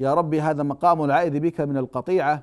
يا 0.00 0.14
ربي 0.14 0.40
هذا 0.40 0.62
مقام 0.62 1.04
العائذ 1.04 1.40
بك 1.40 1.60
من 1.60 1.76
القطيعة. 1.76 2.42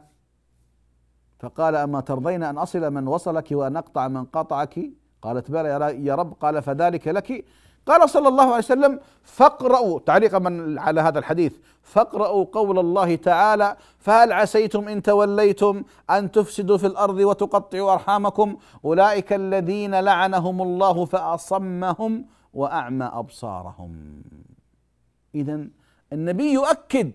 فقال 1.40 1.76
أما 1.76 2.02
ترضين 2.02 2.44
أن 2.44 2.58
أصل 2.58 2.92
من 2.92 3.08
وصلك 3.08 3.48
وأن 3.52 3.78
أقطع 3.78 4.08
من 4.08 4.26
قطعك؟ 4.26 4.80
قالت 5.22 5.52
بلى 5.52 5.70
يا 6.06 6.16
رب 6.16 6.34
قال 6.34 6.62
فذلك 6.62 7.08
لك 7.08 7.46
قال 7.88 8.10
صلى 8.10 8.28
الله 8.28 8.44
عليه 8.44 8.58
وسلم 8.58 9.00
فاقرأوا. 9.24 10.00
تعليقا 10.00 10.40
من 10.40 10.80
على 10.80 11.02
هذا 11.02 11.20
الحديث. 11.20 11.54
فاقرأوا 11.84 12.46
قول 12.52 12.80
الله 12.80 13.16
تعالى 13.16 13.76
فهل 14.00 14.32
عسيتم 14.32 14.88
إن 14.88 15.02
توليتم 15.02 15.84
أن 16.10 16.32
تفسدوا 16.32 16.78
في 16.78 16.88
الأرض 16.88 17.18
وتقطعوا 17.18 17.94
أرحامكم؟ 17.94 18.58
أولئك 18.86 19.34
الذين 19.34 20.00
لعنهم 20.00 20.62
الله 20.62 21.06
فأصمهم 21.06 22.26
وأعمى 22.54 23.06
أبصارهم. 23.14 24.24
إذا 25.36 25.68
النبي 26.14 26.54
يؤكد 26.54 27.12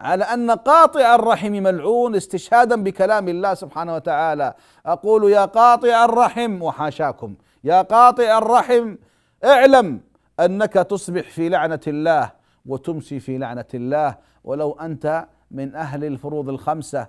على 0.00 0.24
أن 0.24 0.50
قاطع 0.50 1.14
الرحم 1.14 1.52
ملعون 1.52 2.14
استشهادا 2.14 2.82
بكلام 2.82 3.28
الله 3.28 3.54
سبحانه 3.54 3.94
وتعالى. 3.94 4.54
أقول 4.86 5.30
يا 5.30 5.44
قاطع 5.44 6.04
الرحم 6.04 6.62
وحاشاكم 6.62 7.34
يا 7.64 7.82
قاطع 7.82 8.38
الرحم 8.38 8.96
اعلم 9.44 10.00
أنك 10.40 10.72
تصبح 10.72 11.30
في 11.30 11.48
لعنة 11.48 11.80
الله 11.86 12.32
وتمسي 12.66 13.20
في 13.20 13.38
لعنة 13.38 13.64
الله. 13.74 14.16
ولو 14.44 14.72
أنت 14.72 15.26
من 15.50 15.74
أهل 15.74 16.04
الفروض 16.04 16.48
الخمسة 16.48 17.06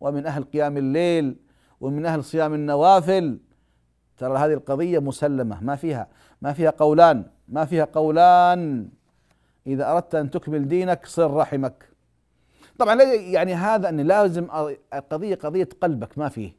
ومن 0.00 0.26
أهل 0.26 0.44
قيام 0.44 0.76
الليل 0.76 1.36
ومن 1.80 2.06
أهل 2.06 2.24
صيام 2.24 2.54
النوافل 2.54 3.38
ترى 4.18 4.38
هذه 4.38 4.52
القضية 4.52 4.98
مسلمة. 4.98 5.64
ما 5.64 5.76
فيها 5.76 6.08
ما 6.42 6.52
فيها 6.52 6.70
قولان 6.70 7.24
ما 7.48 7.64
فيها 7.64 7.84
قولان. 7.84 8.88
إذا 9.66 9.92
أردت 9.92 10.14
أن 10.14 10.30
تكمل 10.30 10.68
دينك 10.68 11.06
صر 11.06 11.36
رحمك. 11.36 11.88
طبعا 12.78 13.02
يعني 13.02 13.54
هذا 13.54 13.88
أن 13.88 14.00
لازم 14.00 14.48
القضية 14.94 15.34
قضية 15.34 15.68
قلبك 15.80 16.18
ما 16.18 16.28
فيه. 16.28 16.52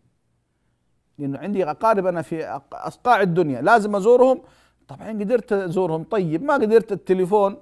لأنه 1.18 1.40
عندي 1.40 1.70
أقارب 1.70 2.06
أنا 2.06 2.22
في 2.22 2.60
أصقاع 2.74 3.22
الدنيا. 3.22 3.62
لازم 3.62 3.96
أزورهم 3.96 4.42
طبعا 4.88 5.10
قدرت 5.10 5.54
أزورهم. 5.54 6.04
طيب 6.04 6.44
ما 6.44 6.54
قدرت 6.54 6.92
التليفون. 6.92 7.58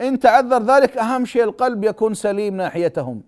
إن 0.00 0.18
تعذر 0.18 0.62
ذلك 0.62 0.96
أهم 0.96 1.24
شيء 1.24 1.44
القلب 1.44 1.84
يكون 1.84 2.14
سليم 2.14 2.56
ناحيتهم. 2.56 3.22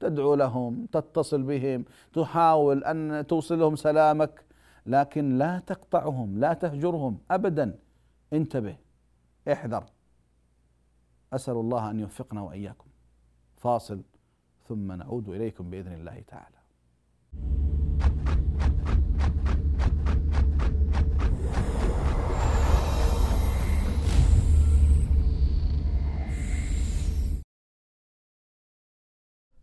تدعو 0.00 0.34
لهم 0.34 0.86
تتصل 0.92 1.42
بهم 1.42 1.84
تحاول 2.12 2.84
أن 2.84 3.26
توصل 3.26 3.58
لهم 3.58 3.76
سلامك 3.76 4.44
لكن 4.86 5.38
لا 5.38 5.58
تقطعهم 5.66 6.38
لا 6.38 6.52
تهجرهم 6.52 7.18
ابدا. 7.30 7.78
انتبه 8.32 8.76
احذر. 9.52 9.84
أسأل 11.32 11.54
الله 11.54 11.90
أن 11.90 12.00
يوفقنا 12.00 12.42
وإياكم. 12.42 12.86
فاصل 13.56 14.02
ثم 14.68 14.92
نعود 14.92 15.28
إليكم 15.28 15.70
بإذن 15.70 15.92
الله 15.92 16.22
تعالى. 16.28 16.63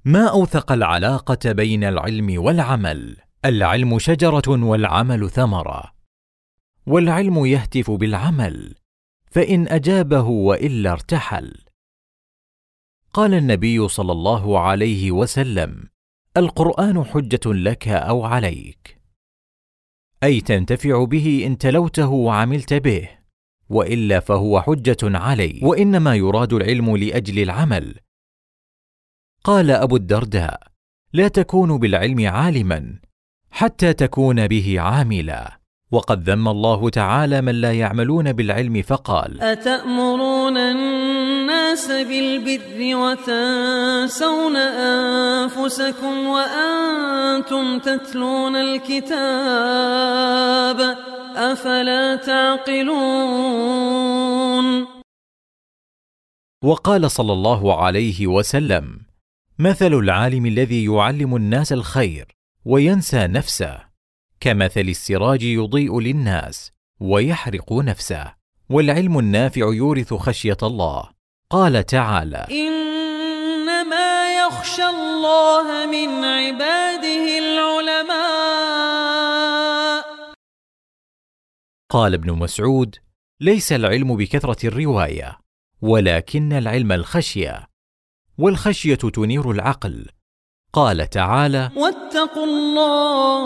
ما 0.06 0.28
أوثق 0.28 0.72
العلاقة 0.72 1.52
بين 1.52 1.84
العلم 1.84 2.42
والعمل؟ 2.44 3.18
العلم 3.46 4.00
شجرة 4.00 4.44
والعمل 4.48 5.30
ثمرة. 5.30 5.92
والعلم 6.88 7.46
يهتف 7.46 7.92
بالعمل 7.92 8.76
فإن 9.26 9.68
أجابه 9.68 10.22
وإلا 10.22 10.92
ارتحل. 10.92 11.54
قال 13.14 13.34
النبي 13.34 13.88
صلى 13.88 14.12
الله 14.12 14.60
عليه 14.60 15.12
وسلم 15.12 15.90
القرآن 16.38 17.04
حجة 17.04 17.46
لك 17.46 17.88
أو 17.88 18.26
عليك. 18.26 19.02
أي 20.24 20.42
تنتفع 20.42 21.04
به 21.04 21.44
إن 21.46 21.58
تلوته 21.58 22.10
وعملت 22.10 22.74
به 22.74 23.10
وإلا 23.70 24.20
فهو 24.20 24.62
حجة 24.62 24.98
علي 25.04 25.60
وإنما 25.64 26.16
يراد 26.16 26.54
العلم 26.54 26.98
لأجل 26.98 27.40
العمل 27.40 28.00
قال 29.44 29.72
أبو 29.72 29.96
الدرداء 29.96 30.60
لا 31.14 31.28
تكون 31.28 31.78
بالعلم 31.78 32.28
عالما 32.28 33.00
حتى 33.52 33.94
تكون 33.94 34.48
به 34.48 34.80
عاملا. 34.80 35.62
وقد 35.92 36.30
ذم 36.30 36.48
الله 36.48 36.90
تعالى 36.90 37.42
من 37.42 37.56
لا 37.62 37.74
يعملون 37.74 38.34
بالعلم 38.34 38.82
فقال 38.82 39.42
أتأمرون 39.42 40.58
الناس 40.58 41.88
بالبر 41.92 42.96
وتنسون 42.96 44.56
أنفسكم 44.56 46.28
وأنتم 46.28 47.80
تتلون 47.80 48.56
الكتاب 48.56 49.18
أفلا 51.36 52.16
تعقلون؟ 52.16 53.62
وقال 56.64 57.12
صلى 57.12 57.34
الله 57.34 57.84
عليه 57.84 58.28
وسلم 58.28 59.11
مثل 59.62 59.94
العالم 59.94 60.46
الذي 60.46 60.86
يعلم 60.86 61.36
الناس 61.36 61.74
الخير 61.74 62.28
وينسى 62.66 63.28
نفسه 63.28 63.84
كمثل 64.40 64.82
السراج 64.82 65.44
يضيء 65.44 66.00
للناس 66.00 66.72
ويحرق 67.00 67.74
نفسه 67.74 68.34
والعلم 68.70 69.20
النافع 69.20 69.62
يورث 69.62 70.14
خشية 70.14 70.58
الله. 70.64 71.10
قال 71.50 71.86
تعالى 71.86 72.48
إنما 72.52 74.38
يخشى 74.46 74.86
الله 74.86 75.86
من 75.86 76.26
عباده 76.26 77.38
العلماء. 77.38 78.12
قال 81.90 82.14
ابن 82.14 82.32
مسعود 82.32 82.96
ليس 83.40 83.74
العلم 83.74 84.16
بكثرة 84.16 84.68
الرواية 84.68 85.40
ولكن 85.82 86.54
العلم 86.54 86.92
الخشية. 86.92 87.71
والخشية 88.42 88.96
تنير 88.96 89.52
العقل. 89.52 90.06
قال 90.74 91.10
تعالى 91.10 91.70
واتقوا 91.76 92.46
الله 92.46 93.42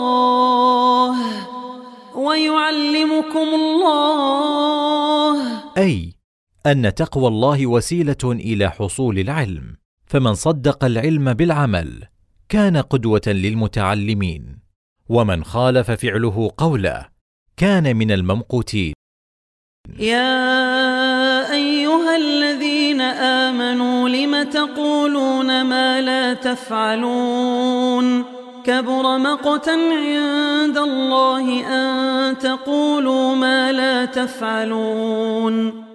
ويعلمكم 2.16 3.48
الله. 3.54 5.36
أي 5.78 6.14
أن 6.66 6.94
تقوى 6.94 7.28
الله 7.28 7.66
وسيلة 7.66 8.24
إلى 8.24 8.70
حصول 8.70 9.18
العلم. 9.18 9.76
فمن 10.06 10.34
صدق 10.34 10.84
العلم 10.84 11.34
بالعمل 11.34 12.04
كان 12.48 12.76
قدوة 12.76 13.22
للمتعلمين. 13.26 14.58
ومن 15.08 15.44
خالف 15.44 15.90
فعله 15.90 16.50
قوله 16.56 17.06
كان 17.56 17.96
من 17.96 18.10
الممقوتين. 18.10 18.92
يا 19.98 21.52
أيها 21.52 22.16
الذين 22.16 23.00
آمنوا 23.00 23.85
لم 24.08 24.42
تقولون 24.42 25.62
ما 25.62 26.00
لا 26.00 26.34
تفعلون 26.34 28.24
كبر 28.64 29.18
مقتا 29.18 29.70
عند 29.70 30.78
الله 30.78 31.66
أن 31.66 32.38
تقولوا 32.38 33.34
ما 33.34 33.72
لا 33.72 34.04
تفعلون 34.04 35.85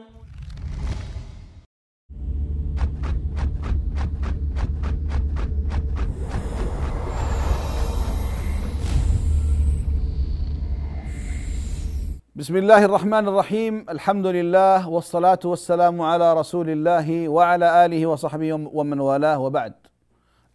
بسم 12.36 12.58
الله 12.58 12.86
الرحمن 12.86 13.28
الرحيم 13.28 13.90
الحمد 13.90 14.26
لله 14.26 14.90
والصلاة 14.90 15.40
والسلام 15.46 16.02
على 16.02 16.34
رسول 16.34 16.70
الله 16.70 17.30
وعلى 17.30 17.86
آله 17.86 18.06
وصحبه 18.06 18.54
ومن 18.54 19.00
والاه 19.00 19.40
وبعد 19.40 19.74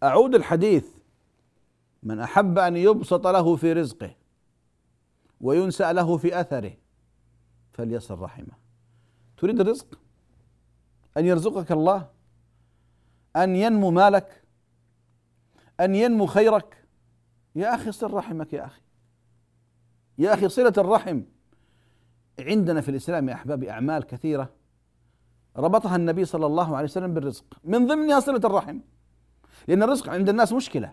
أعود 0.03 0.35
الحديث 0.35 0.87
من 2.03 2.21
أحب 2.21 2.59
أن 2.59 2.77
يبسط 2.77 3.27
له 3.27 3.57
في 3.57 3.73
رزقه 3.73 4.15
وينسأ 5.41 5.93
له 5.93 6.17
في 6.17 6.41
أثره 6.41 6.73
فليصل 7.73 8.19
رحمه 8.19 8.57
تريد 9.37 9.61
الرزق 9.61 9.99
أن 11.17 11.27
يرزقك 11.27 11.73
الله 11.73 12.09
أن 13.37 13.57
ينمو 13.57 13.91
مالك 13.91 14.43
أن 15.81 15.95
ينمو 15.95 16.27
خيرك 16.27 16.85
يا 17.55 17.75
أخي 17.75 17.93
صل 17.93 18.12
رحمك 18.15 18.53
يا 18.53 18.65
أخي 18.67 18.83
يا 20.19 20.35
أخي 20.35 20.49
صلة 20.49 20.73
الرحم 20.79 21.23
عندنا 22.40 22.81
في 22.81 22.88
الإسلام 22.88 23.29
يا 23.29 23.35
أحبابي 23.35 23.70
أعمال 23.70 24.03
كثيرة 24.03 24.51
ربطها 25.57 25.96
النبي 25.96 26.25
صلى 26.25 26.46
الله 26.46 26.77
عليه 26.77 26.85
وسلم 26.85 27.14
بالرزق. 27.14 27.44
من 27.64 27.87
ضمنها 27.87 28.20
صلة 28.20 28.40
الرحم. 28.44 28.79
لأن 29.68 29.83
الرزق 29.83 30.09
عند 30.09 30.29
الناس 30.29 30.53
مشكلة. 30.53 30.92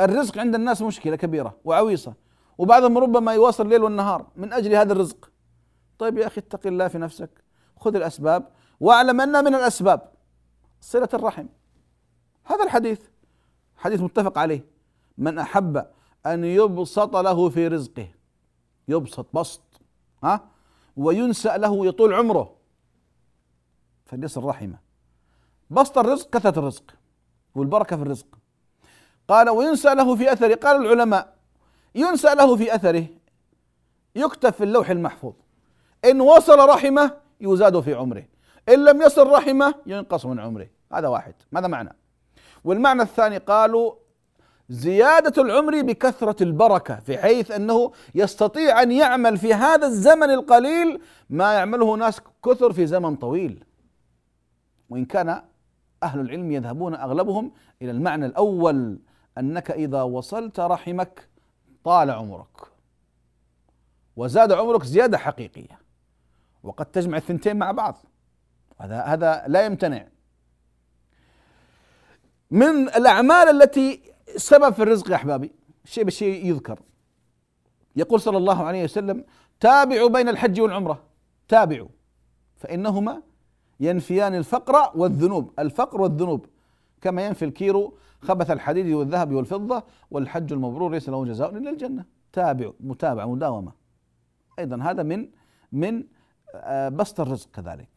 الرزق 0.00 0.38
عند 0.38 0.54
الناس 0.54 0.82
مشكلة 0.82 1.16
كبيرة 1.16 1.56
وعويصة. 1.64 2.14
وبعضهم 2.58 2.98
ربما 2.98 3.32
يواصل 3.32 3.64
الليل 3.64 3.82
والنهار 3.82 4.26
من 4.36 4.52
أجل 4.52 4.74
هذا 4.74 4.92
الرزق. 4.92 5.30
طيب 5.98 6.18
يا 6.18 6.26
أخي 6.26 6.40
اتق 6.40 6.66
الله 6.66 6.88
في 6.88 6.98
نفسك. 6.98 7.30
خذ 7.76 7.96
الأسباب 7.96 8.48
واعلم 8.80 9.20
أن 9.20 9.44
من 9.44 9.54
الأسباب. 9.54 10.12
صلة 10.80 11.08
الرحم. 11.14 11.46
هذا 12.44 12.64
الحديث. 12.64 13.00
حديث 13.76 14.00
متفق 14.00 14.38
عليه. 14.38 14.64
من 15.18 15.38
أحب 15.38 15.86
أن 16.26 16.44
يبسط 16.44 17.16
له 17.16 17.48
في 17.48 17.68
رزقه. 17.68 18.08
يبسط 18.88 19.26
بسط. 19.36 19.71
ها؟ 20.24 20.48
وينسأ 20.96 21.56
له 21.56 21.86
يطول 21.86 22.14
عمره. 22.14 22.56
فليصل 24.06 24.44
رحمه 24.44 24.78
بسط 25.70 25.98
الرزق 25.98 26.30
كثرة 26.30 26.58
الرزق. 26.58 26.84
والبركة 27.54 27.96
في 27.96 28.02
الرزق. 28.02 28.26
قال 29.28 29.50
وينسأ 29.50 29.94
له 29.94 30.16
في 30.16 30.32
أثره. 30.32 30.54
قال 30.54 30.86
العلماء 30.86 31.36
ينسأ 31.94 32.34
له 32.34 32.56
في 32.56 32.74
أثره. 32.74 33.06
يكتب 34.16 34.52
في 34.52 34.64
اللوح 34.64 34.90
المحفوظ. 34.90 35.34
إن 36.04 36.20
وصل 36.20 36.68
رحمة 36.68 37.16
يزاد 37.40 37.80
في 37.80 37.94
عمره. 37.94 38.24
إن 38.68 38.84
لم 38.84 39.02
يصل 39.02 39.26
رحمة 39.30 39.74
ينقص 39.86 40.26
من 40.26 40.40
عمره. 40.40 40.68
هذا 40.92 41.08
واحد. 41.08 41.34
ماذا 41.52 41.66
معنى؟ 41.66 41.96
والمعنى 42.64 43.02
الثاني 43.02 43.38
قالوا 43.38 43.94
زيادة 44.68 45.42
العمر 45.42 45.82
بكثرة 45.82 46.42
البركة 46.42 46.96
في 46.96 47.18
حيث 47.18 47.50
أنه 47.50 47.92
يستطيع 48.14 48.82
أن 48.82 48.92
يعمل 48.92 49.38
في 49.38 49.54
هذا 49.54 49.86
الزمن 49.86 50.30
القليل 50.30 51.00
ما 51.30 51.52
يعمله 51.52 51.96
ناس 51.96 52.20
كثر 52.44 52.72
في 52.72 52.86
زمن 52.86 53.16
طويل. 53.16 53.64
وإن 54.90 55.04
كان 55.04 55.42
أهل 56.02 56.20
العلم 56.20 56.52
يذهبون 56.52 56.94
أغلبهم 56.94 57.52
إلى 57.82 57.90
المعنى 57.90 58.26
الأول 58.26 58.98
أنك 59.38 59.70
إذا 59.70 60.02
وصلت 60.02 60.60
رحمك 60.60 61.28
طال 61.84 62.10
عمرك. 62.10 62.60
وزاد 64.16 64.52
عمرك 64.52 64.84
زيادة 64.84 65.18
حقيقية. 65.18 65.78
وقد 66.62 66.86
تجمع 66.86 67.16
الثنتين 67.16 67.56
مع 67.56 67.72
بعض. 67.72 67.96
هذا 68.80 69.00
هذا 69.02 69.44
لا 69.46 69.66
يمتنع. 69.66 70.06
من 72.50 72.88
الأعمال 72.88 73.62
التي 73.62 74.11
سبب 74.36 74.72
في 74.72 74.82
الرزق 74.82 75.10
يا 75.10 75.14
أحبابي 75.14 75.52
شيء 75.84 76.04
بشيء 76.04 76.46
يذكر. 76.46 76.80
يقول 77.96 78.20
صلى 78.20 78.36
الله 78.36 78.64
عليه 78.64 78.84
وسلم 78.84 79.24
تابعوا 79.60 80.08
بين 80.08 80.28
الحج 80.28 80.60
والعمرة. 80.60 81.02
تابعوا. 81.48 81.88
فإنهما 82.56 83.22
ينفيان 83.80 84.34
الفقر 84.34 84.90
والذنوب. 84.94 85.52
الفقر 85.58 86.00
والذنوب. 86.00 86.46
كما 87.00 87.26
ينفي 87.26 87.44
الكيرو 87.44 87.96
خبث 88.20 88.50
الحديد 88.50 88.92
والذهب 88.92 89.32
والفضة 89.32 89.82
والحج 90.10 90.52
المبرور 90.52 90.90
ليس 90.90 91.08
له 91.08 91.24
جزاء 91.24 91.56
إلا 91.56 91.70
الجنة. 91.70 92.04
تابع 92.32 92.70
متابعة 92.80 93.26
مداومة. 93.26 93.72
أيضا 94.58 94.82
هذا 94.82 95.02
من 95.02 95.28
من 95.72 96.04
آه، 96.54 96.88
بسط 96.88 97.20
الرزق 97.20 97.50
كذلك. 97.50 97.88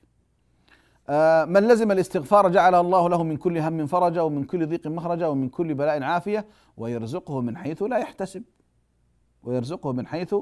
من 1.47 1.67
لزم 1.67 1.91
الاستغفار 1.91 2.49
جعل 2.49 2.75
الله 2.75 3.09
له 3.09 3.23
من 3.23 3.37
كل 3.37 3.57
هم 3.57 3.87
فرجا 3.87 4.21
ومن 4.21 4.43
كل 4.43 4.67
ضيق 4.67 4.87
مخرجا 4.87 5.27
ومن 5.27 5.49
كل 5.49 5.73
بلاء 5.73 6.03
عافية 6.03 6.45
ويرزقه 6.77 7.41
من 7.41 7.57
حيث 7.57 7.83
لا 7.83 7.97
يحتسب. 7.97 8.43
ويرزقه 9.43 9.93
من 9.93 10.07
حيث 10.07 10.35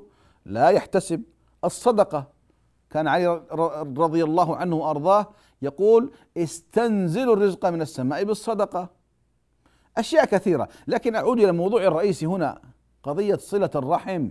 لا 0.45 0.69
يحتسب. 0.69 1.23
الصدقة 1.63 2.27
كان 2.89 3.07
علي 3.07 3.27
رضي 3.97 4.23
الله 4.23 4.55
عنه 4.55 4.75
وأرضاه 4.75 5.27
يقول 5.61 6.11
استنزل 6.37 7.33
الرزق 7.33 7.65
من 7.65 7.81
السماء 7.81 8.23
بالصدقة. 8.23 8.89
أشياء 9.97 10.25
كثيرة. 10.25 10.67
لكن 10.87 11.15
أعود 11.15 11.39
إلى 11.39 11.49
الموضوع 11.49 11.83
الرئيسي 11.83 12.25
هنا 12.25 12.61
قضية 13.03 13.35
صلة 13.35 13.71
الرحم. 13.75 14.29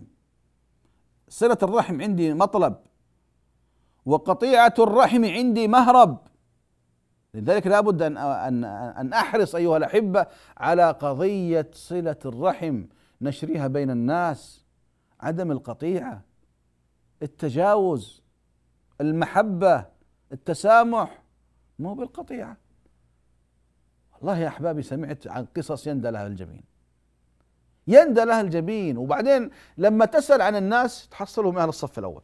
صلة 1.29 1.59
الرحم 1.63 2.03
عندي 2.03 2.35
مطلب. 2.35 2.75
وقطيعة 4.07 4.75
الرحم 4.79 5.25
عندي 5.25 5.69
مهرب. 5.69 6.19
لذلك 7.35 7.67
لابد 7.67 8.03
ان 8.03 8.17
ان 8.17 8.65
أن 8.65 9.13
أحرص 9.13 9.55
أيها 9.55 9.77
الأحبة 9.77 10.27
على 10.57 10.91
قضية 10.91 11.71
صلة 11.73 12.17
الرحم 12.25 12.85
نشرها 13.21 13.67
بين 13.67 13.91
الناس 13.91 14.65
عدم 15.21 15.51
القطيعة 15.51 16.23
التجاوز 17.23 18.23
المحبة 19.01 19.87
التسامح. 20.33 21.23
مو 21.79 21.95
بالقطيعة. 21.95 22.57
والله 24.15 24.39
يا 24.39 24.49
أحبابي 24.49 24.83
سمعت 24.83 25.27
عن 25.27 25.45
قصص 25.57 25.87
يندى 25.87 26.11
لها 26.11 26.27
الجبين. 26.27 26.65
يندى 27.87 28.25
لها 28.25 28.41
الجبين. 28.41 28.97
وبعدين 28.99 29.51
لما 29.79 30.05
تسأل 30.05 30.43
عن 30.43 30.57
الناس 30.57 31.09
تحصلهم 31.09 31.59
أهل 31.59 31.69
الصف 31.69 31.99
الأول. 31.99 32.23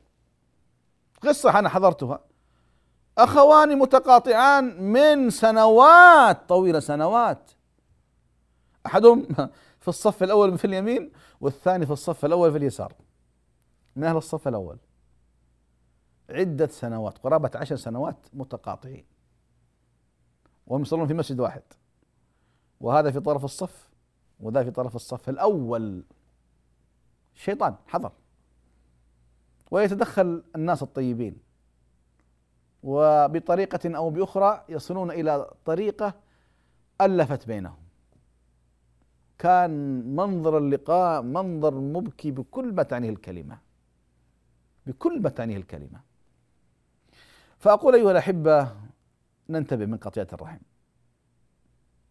قصة 1.22 1.58
أنا 1.58 1.68
حضرتها. 1.68 2.20
أخوان 3.18 3.78
متقاطعان 3.78 4.82
من 4.82 5.30
سنوات 5.30 6.48
طويلة 6.48 6.80
سنوات. 6.80 7.50
أحدهم 8.86 9.26
في 9.80 9.88
الصف 9.88 10.22
الأول 10.22 10.58
في 10.58 10.64
اليمين 10.64 11.12
والثاني 11.40 11.86
في 11.86 11.92
الصف 11.92 12.24
الأول 12.24 12.52
في 12.52 12.58
اليسار. 12.58 12.94
من 13.96 14.04
أهل 14.04 14.16
الصف 14.16 14.48
الأول. 14.48 14.78
عدة 16.30 16.66
سنوات 16.66 17.18
قرابة 17.18 17.50
عشر 17.54 17.76
سنوات 17.76 18.16
متقاطعين. 18.32 19.04
وهم 20.66 20.82
يصلون 20.82 21.06
في 21.06 21.14
مسجد 21.14 21.40
واحد. 21.40 21.62
وهذا 22.80 23.10
في 23.10 23.20
طرف 23.20 23.44
الصف 23.44 23.88
وذا 24.40 24.64
في 24.64 24.70
طرف 24.70 24.96
الصف 24.96 25.28
الأول. 25.28 26.04
الشيطان 27.34 27.74
حضر. 27.86 28.12
ويتدخل 29.70 30.42
الناس 30.56 30.82
الطيبين. 30.82 31.36
وبطريقة 32.82 33.96
أو 33.96 34.10
بأخرى 34.10 34.64
يصلون 34.68 35.10
إلى 35.10 35.50
طريقة 35.64 36.14
ألفت 37.00 37.46
بينهم. 37.46 37.78
كان 39.38 40.02
منظر 40.16 40.58
اللقاء 40.58 41.22
منظر 41.22 41.74
مبكي 41.74 42.30
بكل 42.30 42.72
ما 42.72 42.82
تعنيه 42.82 43.10
الكلمة. 43.10 43.58
بكل 44.86 45.22
ما 45.22 45.28
تعنيه 45.28 45.56
الكلمة. 45.56 46.00
فأقول 47.58 47.94
أيها 47.94 48.10
الأحبة 48.10 48.72
ننتبه 49.48 49.86
من 49.86 49.96
قطيعة 49.96 50.28
الرحم. 50.32 50.58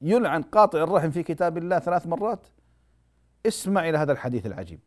يلعن 0.01 0.41
قاطع 0.41 0.83
الرحم 0.83 1.11
في 1.11 1.23
كتاب 1.23 1.57
الله 1.57 1.79
ثلاث 1.79 2.07
مرات. 2.07 2.47
اسمع 3.45 3.89
إلى 3.89 3.97
هذا 3.97 4.11
الحديث 4.11 4.45
العجيب. 4.45 4.79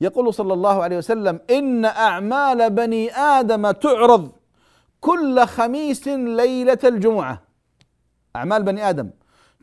يقول 0.00 0.34
صلى 0.34 0.52
الله 0.52 0.82
عليه 0.82 0.98
وسلم 0.98 1.40
إن 1.50 1.84
أعمال 1.84 2.70
بني 2.70 3.16
آدم 3.16 3.70
تعرض 3.70 4.32
كل 5.00 5.46
خميس 5.46 6.08
ليلة 6.08 6.78
الجمعة. 6.84 7.42
أعمال 8.36 8.62
بني 8.62 8.90
آدم. 8.90 9.10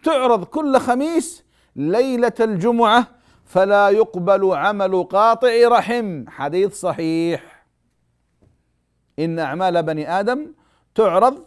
تعرض 0.04 0.44
كل 0.44 0.80
خميس 0.80 1.44
ليلة 1.76 2.34
الجمعة 2.40 3.08
فلا 3.46 3.90
يقبل 3.90 4.56
عمل 4.56 5.04
قاطع 5.04 5.68
رحم. 5.68 6.30
حديث 6.30 6.80
صحيح. 6.80 7.66
إن 9.20 9.40
أعمال 9.40 9.84
بني 9.84 10.20
آدم 10.20 10.54
تعرض 10.96 11.46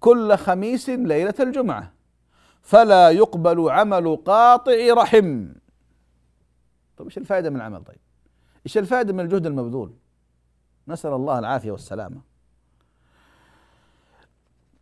كل 0.00 0.36
خميس 0.36 0.88
ليلة 0.88 1.34
الجمعة 1.40 1.92
فلا 2.62 3.10
يقبل 3.10 3.70
عمل 3.70 4.16
قاطع 4.16 4.76
رحم. 4.90 5.48
طيب 6.96 7.06
إيش 7.06 7.18
الفائدة 7.18 7.50
من 7.50 7.56
العمل؟ 7.56 7.84
طيب 7.84 7.98
إيش 8.66 8.78
الفائدة 8.78 9.12
من 9.12 9.20
الجهد 9.20 9.46
المبذول؟ 9.46 9.92
نسأل 10.88 11.12
الله 11.12 11.38
العافية 11.38 11.70
والسلامة. 11.70 12.20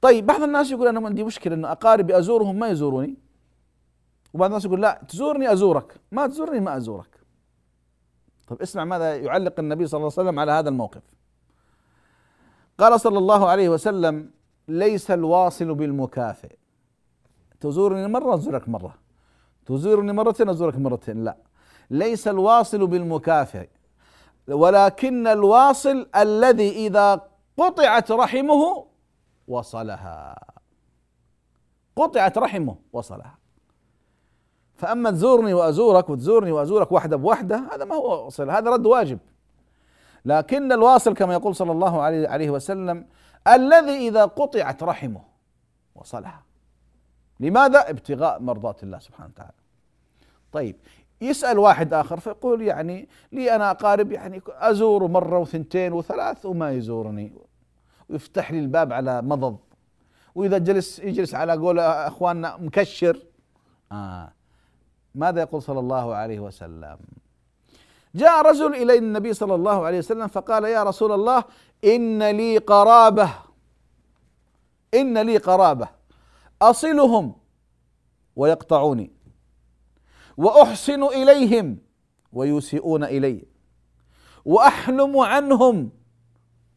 طيب 0.00 0.26
بعض 0.26 0.42
الناس 0.42 0.70
يقول 0.70 0.88
أنا 0.88 1.06
عندي 1.06 1.24
مشكلة 1.24 1.54
إنه 1.54 1.72
أقاربي 1.72 2.18
أزورهم 2.18 2.58
ما 2.58 2.68
يزوروني. 2.68 3.16
وبعض 4.34 4.50
الناس 4.50 4.64
يقول 4.64 4.82
لا 4.82 5.02
تزورني 5.08 5.52
أزورك. 5.52 6.00
ما 6.12 6.26
تزورني 6.26 6.60
ما 6.60 6.76
أزورك. 6.76 7.20
طيب 8.46 8.62
اسمع 8.62 8.84
ماذا 8.84 9.16
يعلق 9.16 9.54
النبي 9.58 9.86
صلى 9.86 9.98
الله 9.98 10.12
عليه 10.18 10.22
وسلم 10.22 10.38
على 10.38 10.52
هذا 10.52 10.68
الموقف. 10.68 11.02
قال 12.78 13.00
صلى 13.00 13.18
الله 13.18 13.48
عليه 13.48 13.68
وسلم 13.68 14.30
ليس 14.68 15.10
الواصل 15.10 15.74
بالمكافئ. 15.74 16.56
تزورني 17.60 18.08
مرة 18.08 18.34
أزورك 18.34 18.68
مرة. 18.68 18.94
تزورني 19.66 20.12
مرتين 20.12 20.48
أزورك 20.48 20.76
مرتين. 20.76 21.24
لا. 21.24 21.36
ليس 21.90 22.28
الواصل 22.28 22.86
بالمكافئ 22.86 23.68
ولكن 24.48 25.26
الواصل 25.26 26.08
الذي 26.16 26.86
إذا 26.86 27.26
قطعت 27.58 28.12
رحمه 28.12 28.86
وصلها. 29.48 30.44
قطعت 31.96 32.38
رحمه 32.38 32.76
وصلها. 32.92 33.38
فأما 34.74 35.10
تزورني 35.10 35.54
وأزورك 35.54 36.10
وتزورني 36.10 36.52
وأزورك 36.52 36.92
واحدة 36.92 37.16
بواحدة 37.16 37.56
هذا 37.72 37.84
ما 37.84 37.94
هو 37.94 38.26
وصل 38.26 38.50
هذا 38.50 38.70
رد 38.70 38.86
واجب. 38.86 39.18
لكن 40.24 40.72
الواصل 40.72 41.14
كما 41.14 41.32
يقول 41.32 41.56
صلى 41.56 41.72
الله 41.72 42.02
عليه 42.02 42.50
وسلم 42.50 43.06
الذي 43.48 44.08
إذا 44.08 44.24
قطعت 44.24 44.82
رحمه 44.82 45.24
وصلها. 45.94 46.42
لماذا؟ 47.40 47.90
ابتغاء 47.90 48.40
مرضات 48.40 48.82
الله 48.82 48.98
سبحانه 48.98 49.30
وتعالى. 49.34 49.52
طيب 50.52 50.76
يسأل 51.20 51.58
واحد 51.58 51.94
آخر 51.94 52.20
فيقول 52.20 52.62
يعني 52.62 53.08
لي 53.32 53.56
أنا 53.56 53.70
أقارب 53.70 54.12
يعني 54.12 54.42
أزور 54.48 55.06
مرة 55.06 55.38
وثنتين 55.38 55.92
وثلاث 55.92 56.46
وما 56.46 56.70
يزورني. 56.70 57.32
ويفتح 58.08 58.52
لي 58.52 58.58
الباب 58.58 58.92
على 58.92 59.22
مضض. 59.22 59.58
وإذا 60.34 60.58
جلس 60.58 60.98
يجلس 60.98 61.34
على 61.34 61.52
قول 61.52 61.78
أخواننا 61.78 62.56
مكشر. 62.56 63.18
آه. 63.92 64.32
ماذا 65.14 65.40
يقول 65.40 65.62
صلى 65.62 65.80
الله 65.80 66.14
عليه 66.14 66.40
وسلم؟ 66.40 66.98
جاء 68.14 68.42
رجل 68.42 68.74
إلى 68.74 68.98
النبي 68.98 69.32
صلى 69.32 69.54
الله 69.54 69.86
عليه 69.86 69.98
وسلم 69.98 70.26
فقال 70.26 70.64
يا 70.64 70.82
رسول 70.82 71.12
الله 71.12 71.44
إن 71.84 72.30
لي 72.30 72.58
قرابة. 72.58 73.30
إن 74.94 75.18
لي 75.18 75.36
قرابة. 75.36 75.88
أصلهم 76.62 77.34
ويقطعوني. 78.36 79.19
وأحسن 80.40 81.02
إليهم 81.02 81.78
ويسيئون 82.32 83.04
إلي. 83.04 83.44
وأحلم 84.44 85.18
عنهم 85.18 85.90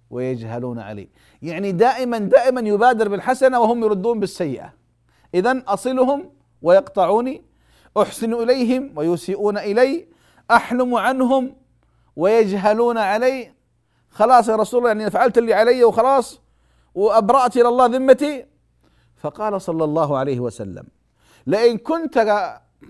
ويجهلون 0.10 0.80
علي. 0.80 1.08
يعني 1.42 1.72
دائما 1.72 2.18
دائما 2.18 2.62
يبادر 2.62 3.08
بالحسنة 3.10 3.60
وهم 3.60 3.84
يردون 3.84 4.20
بالسيئة. 4.20 4.74
اذا 5.34 5.64
أصلهم 5.68 6.30
ويقطعوني. 6.62 7.44
أحسن 7.98 8.34
إليهم 8.34 8.92
ويسيئون 8.96 9.58
إلي. 9.58 10.08
أحلم 10.52 10.96
عنهم 10.96 11.56
ويجهلون 12.16 12.98
علي. 12.98 13.54
خلاص 14.10 14.48
يا 14.48 14.56
رسول 14.56 14.80
الله 14.80 14.90
يعني 14.90 15.12
فعلت 15.12 15.38
اللي 15.38 15.54
علي 15.54 15.84
وخلاص 15.84 16.42
وأبرأت 16.96 17.58
إلى 17.58 17.68
الله 17.68 17.86
ذمتي. 17.86 18.46
فقال 19.18 19.62
صلى 19.62 19.84
الله 19.84 20.18
عليه 20.18 20.40
وسلم 20.40 20.84
لئن 21.48 21.78
كنت 21.78 22.18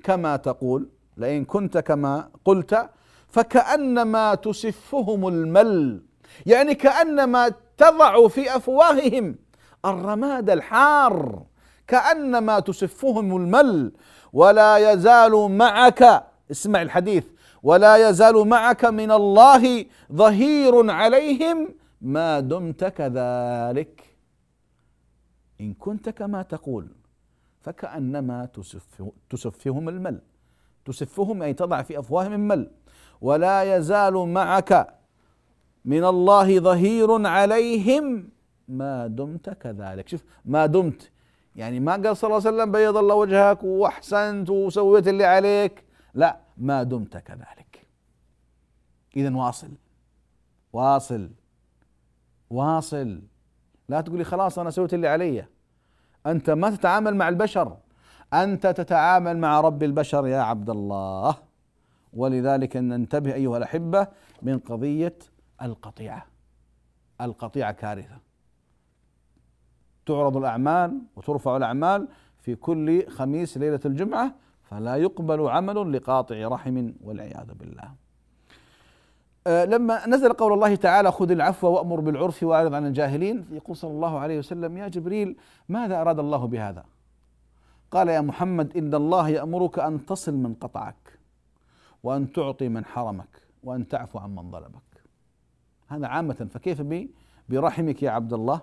كما 0.04 0.36
تقول 0.36 0.90
لئن 1.18 1.46
كنت 1.46 1.78
كما 1.78 2.30
قلت 2.46 2.90
فكأنما 3.28 4.36
تسفهم 4.36 5.28
المل. 5.28 6.02
يعني 6.46 6.76
كأنما 6.76 7.54
تضع 7.78 8.28
في 8.28 8.56
أفواههم 8.56 9.36
الرماد 9.86 10.50
الحار. 10.50 11.44
كأنما 11.88 12.60
تسفهم 12.60 13.38
المل. 13.38 13.92
ولا 14.34 14.92
يزال 14.92 15.52
معك 15.52 16.24
اسمع 16.52 16.82
الحديث 16.82 17.26
ولا 17.64 18.10
يزال 18.10 18.48
معك 18.48 18.86
من 18.86 19.12
الله 19.12 19.86
ظهير 20.14 20.92
عليهم 20.92 21.76
ما 22.02 22.40
دمت 22.40 22.84
كذلك. 22.84 24.04
إن 25.62 25.74
كنت 25.74 26.10
كما 26.10 26.42
تقول. 26.42 27.03
فكأنما 27.64 28.46
تسف 28.46 29.04
تسفهم 29.30 29.90
المل. 29.90 30.22
تسفهم 30.86 31.42
اي 31.42 31.54
تضع 31.54 31.82
في 31.82 32.00
أفواههم 32.00 32.34
المل. 32.34 32.72
ولا 33.22 33.78
يزال 33.78 34.14
معك 34.14 35.00
من 35.86 36.04
الله 36.06 36.60
ظهير 36.60 37.28
عليهم 37.28 38.30
ما 38.68 39.08
دمت 39.08 39.50
كذلك. 39.50 40.08
شوف 40.08 40.24
ما 40.46 40.66
دمت. 40.66 41.12
يعني 41.56 41.80
ما 41.80 41.92
قال 41.92 42.18
صلى 42.18 42.28
الله 42.28 42.48
عليه 42.48 42.58
وسلم 42.58 42.72
بيض 42.72 42.98
الله 42.98 43.16
وجهك 43.16 43.64
وأحسنت 43.64 44.50
وسويت 44.50 45.08
اللي 45.08 45.26
عليك. 45.26 45.84
لا 46.14 46.40
ما 46.58 46.84
دمت 46.84 47.18
كذلك. 47.18 47.88
اذا 49.16 49.36
واصل. 49.36 49.72
واصل. 50.74 51.30
واصل. 52.50 53.22
لا 53.90 54.02
تقولي 54.02 54.24
خلاص 54.24 54.60
أنا 54.60 54.70
سويت 54.70 54.94
اللي 54.94 55.08
علي. 55.08 55.46
أنت 56.26 56.50
ما 56.50 56.70
تتعامل 56.70 57.16
مع 57.16 57.30
البشر. 57.30 57.78
أنت 58.34 58.68
تتعامل 58.68 59.38
مع 59.38 59.62
رب 59.62 59.84
البشر 59.84 60.28
يا 60.28 60.40
عبد 60.40 60.70
الله. 60.70 61.36
ولذلك 62.14 62.78
ننتبه 62.78 63.34
أيها 63.34 63.58
الأحبة 63.58 64.08
من 64.42 64.60
قضية 64.60 65.18
القطيعة. 65.62 66.26
القطيعة 67.22 67.72
كارثة. 67.72 68.18
تعرض 70.06 70.38
الأعمال 70.38 71.02
وترفع 71.16 71.58
الأعمال 71.58 72.08
في 72.40 72.56
كل 72.56 73.10
خميس 73.10 73.58
ليلة 73.58 73.80
الجمعة 73.86 74.36
فلا 74.64 74.96
يقبل 74.96 75.48
عمل 75.48 75.94
لقاطع 75.94 76.48
رحم 76.48 76.92
والعياذ 77.02 77.54
بالله. 77.54 78.03
لما 79.48 80.08
نزل 80.08 80.34
قول 80.34 80.54
الله 80.54 80.76
تعالى 80.76 81.12
خذ 81.12 81.32
العفو 81.32 81.68
وأمر 81.68 82.00
بالعرف 82.00 82.44
وأعرض 82.44 82.74
عن 82.74 82.86
الجاهلين 82.86 83.46
يقول 83.52 83.76
صلى 83.76 83.92
الله 83.92 84.20
عليه 84.20 84.40
وسلم 84.40 84.78
يا 84.78 84.88
جبريل 84.88 85.36
ماذا 85.70 86.02
أراد 86.02 86.20
الله 86.20 86.48
بهذا؟ 86.48 86.84
قال 87.92 88.08
يا 88.08 88.22
محمد 88.22 88.78
إن 88.78 88.94
الله 88.94 89.30
يأمرك 89.30 89.80
أن 89.80 90.06
تصل 90.06 90.34
من 90.34 90.54
قطعك 90.54 91.20
وأن 92.04 92.32
تعطي 92.32 92.70
من 92.70 92.86
حرمك 92.86 93.42
وأن 93.64 93.88
تعفو 93.88 94.20
عن 94.20 94.36
من 94.36 94.52
ظلمك. 94.52 95.04
هذا 95.88 96.08
عامة 96.08 96.48
فكيف 96.54 97.08
برحمك 97.50 98.04
يا 98.04 98.12
عبد 98.12 98.34
الله؟ 98.34 98.62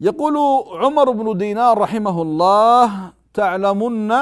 يقول 0.00 0.36
عمر 0.84 1.10
بن 1.10 1.38
دينار 1.38 1.78
رحمه 1.78 2.22
الله 2.22 3.12
تعلمن 3.34 4.12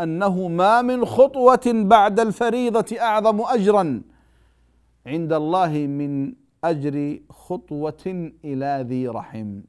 أنه 0.00 0.48
ما 0.48 0.82
من 0.82 1.04
خطوة 1.04 1.60
بعد 1.66 2.20
الفريضة 2.20 3.00
أعظم 3.00 3.40
اجرا 3.40 4.02
عند 5.06 5.32
الله 5.32 5.68
من 5.72 6.34
أجر 6.64 7.18
خطوة 7.30 8.32
إلى 8.44 8.84
ذي 8.88 9.08
رحم. 9.08 9.60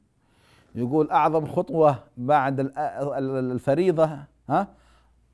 يقول 0.74 1.10
أعظم 1.10 1.46
خطوة 1.46 1.98
بعد 2.16 2.72
الفريضة 2.76 4.10
ها 4.48 4.68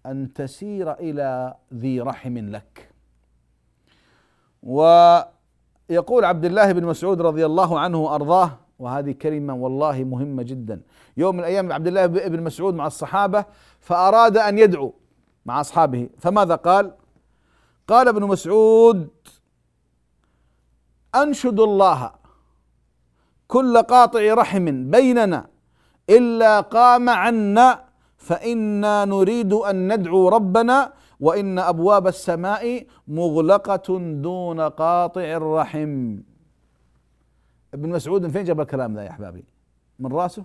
أن 0.07 0.33
تسير 0.33 0.93
إلى 0.93 1.55
ذي 1.75 2.01
رحم 2.01 2.39
لك. 2.39 2.89
ويقول 4.63 6.25
عبد 6.25 6.45
الله 6.45 6.73
بن 6.73 6.85
مسعود 6.85 7.21
رضي 7.21 7.47
الله 7.47 7.81
عنه 7.81 7.99
وأرضاه 7.99 8.51
وهذه 8.83 9.13
كلمة 9.13 9.55
والله 9.55 10.05
مهمة 10.05 10.43
جدا. 10.43 10.83
يوم 11.17 11.35
من 11.37 11.41
الأيام 11.41 11.73
عبد 11.73 11.87
الله 11.87 12.07
بن 12.07 12.43
مسعود 12.43 12.75
مع 12.75 12.87
الصحابة 12.87 13.45
فأراد 13.81 14.37
أن 14.37 14.59
يدعو 14.59 14.95
مع 15.47 15.61
أصحابه. 15.61 16.09
فماذا 16.19 16.55
قال؟ 16.55 16.93
قال 17.89 18.09
ابن 18.09 18.23
مسعود 18.23 19.11
أنشد 21.15 21.61
الله 21.61 22.13
كل 23.47 23.83
قاطع 23.83 24.35
رحم 24.35 24.91
بيننا 24.91 25.47
إلا 26.11 26.61
قام 26.61 27.09
عنا 27.09 27.85
فإنا 28.17 29.05
نريد 29.05 29.53
أن 29.53 29.93
ندعو 29.93 30.29
ربنا 30.29 30.93
وإن 31.21 31.59
أبواب 31.59 32.07
السماء 32.07 32.87
مغلقة 33.09 33.89
دون 34.27 34.61
قاطع 34.61 35.27
الرحم. 35.41 36.19
ابن 37.75 37.89
مسعود 37.89 38.23
من 38.23 38.31
فين 38.31 38.45
جاب 38.45 38.61
الكلام 38.61 38.95
ذا 38.95 39.03
يا 39.03 39.11
أحبابي؟ 39.11 39.45
من 39.99 40.13
رأسه؟ 40.13 40.45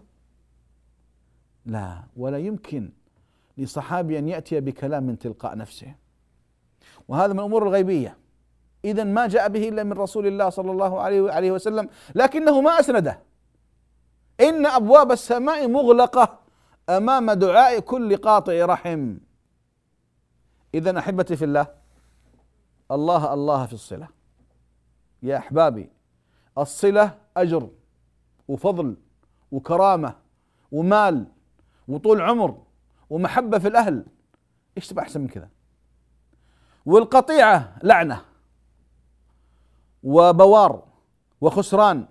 لا 1.65 2.03
ولا 2.17 2.37
يمكن 2.37 2.91
لصحابي 3.57 4.19
أن 4.19 4.27
يأتي 4.27 4.59
بكلام 4.59 5.03
من 5.03 5.19
تلقاء 5.19 5.57
نفسه. 5.57 5.95
وهذا 7.07 7.33
من 7.33 7.39
الأمور 7.39 7.63
الغيبية. 7.63 8.17
اذا 8.85 9.03
ما 9.03 9.27
جاء 9.27 9.49
به 9.49 9.69
إلا 9.69 9.83
من 9.83 9.93
رسول 9.93 10.27
الله 10.27 10.49
صلى 10.49 10.71
الله 10.71 11.01
عليه 11.01 11.31
عليه 11.31 11.51
وسلم 11.51 11.89
لكنه 12.15 12.61
ما 12.61 12.79
أسنده. 12.79 13.19
إن 14.39 14.65
أبواب 14.65 15.11
السماء 15.11 15.67
مغلقة 15.67 16.39
أمام 16.89 17.31
دعاء 17.31 17.79
كل 17.79 18.17
قاطع 18.17 18.65
رحم. 18.65 19.17
اذا 20.73 20.99
أحبتي 20.99 21.35
في 21.35 21.45
الله 21.45 21.67
الله 22.91 23.33
الله 23.33 23.65
في 23.65 23.73
الصلة. 23.73 24.07
يا 25.23 25.37
أحبابي 25.37 25.89
الصلة 26.57 27.17
أجر 27.37 27.69
وفضل 28.47 28.95
وكرامة 29.51 30.15
ومال 30.71 31.25
وطول 31.87 32.21
عمر 32.21 32.63
ومحبة 33.09 33.59
في 33.59 33.67
الأهل. 33.67 34.05
إيش 34.77 34.87
تبغى 34.87 35.03
أحسن 35.03 35.21
من 35.21 35.27
كذا؟ 35.27 35.49
والقطيعة 36.85 37.77
لعنة 37.83 38.21
وبوار 40.03 40.83
وخسران 41.41 42.05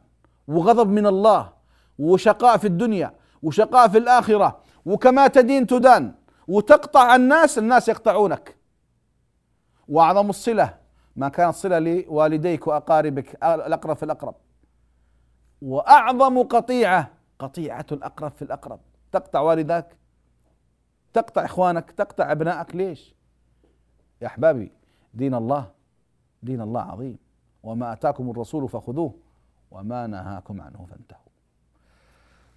وغضب 0.49 0.89
من 0.89 1.07
الله 1.07 1.53
وشقاء 1.99 2.57
في 2.57 2.67
الدنيا 2.67 3.15
وشقاء 3.43 3.89
في 3.89 3.99
الآخرة 3.99 4.61
وكما 4.87 5.27
تدين 5.27 5.67
تدان 5.67 6.15
وتقطع 6.49 7.15
الناس 7.15 7.59
الناس 7.59 7.89
يقطعونك. 7.89 8.57
وأعظم 9.89 10.31
الصلة 10.31 10.79
ما 11.17 11.29
كانت 11.29 11.55
صلة 11.55 11.79
لوالديك 11.79 12.67
وأقاربك 12.67 13.45
الأقرب 13.45 13.97
في 13.97 14.03
الأقرب. 14.03 14.35
وأعظم 15.63 16.43
قطيعة 16.43 17.11
قطيعة 17.39 17.87
الأقرب 17.93 18.31
في 18.31 18.43
الأقرب. 18.43 18.81
تقطع 19.13 19.41
والداك 19.41 19.97
تقطع 21.13 21.45
إخوانك 21.45 21.91
تقطع 21.91 22.33
أبنائك. 22.33 22.77
ليش؟ 22.77 23.15
يا 24.23 24.27
أحبابي 24.27 24.73
دين 25.15 25.35
الله 25.35 25.71
دين 26.43 26.61
الله 26.61 26.81
عظيم. 26.81 27.19
وما 27.63 27.93
آتاكم 27.93 28.31
الرسول 28.31 28.69
فخذوه 28.69 29.15
وما 29.71 30.07
نهاكم 30.07 30.61
عنه 30.61 30.87
فانتهوا. 30.91 31.21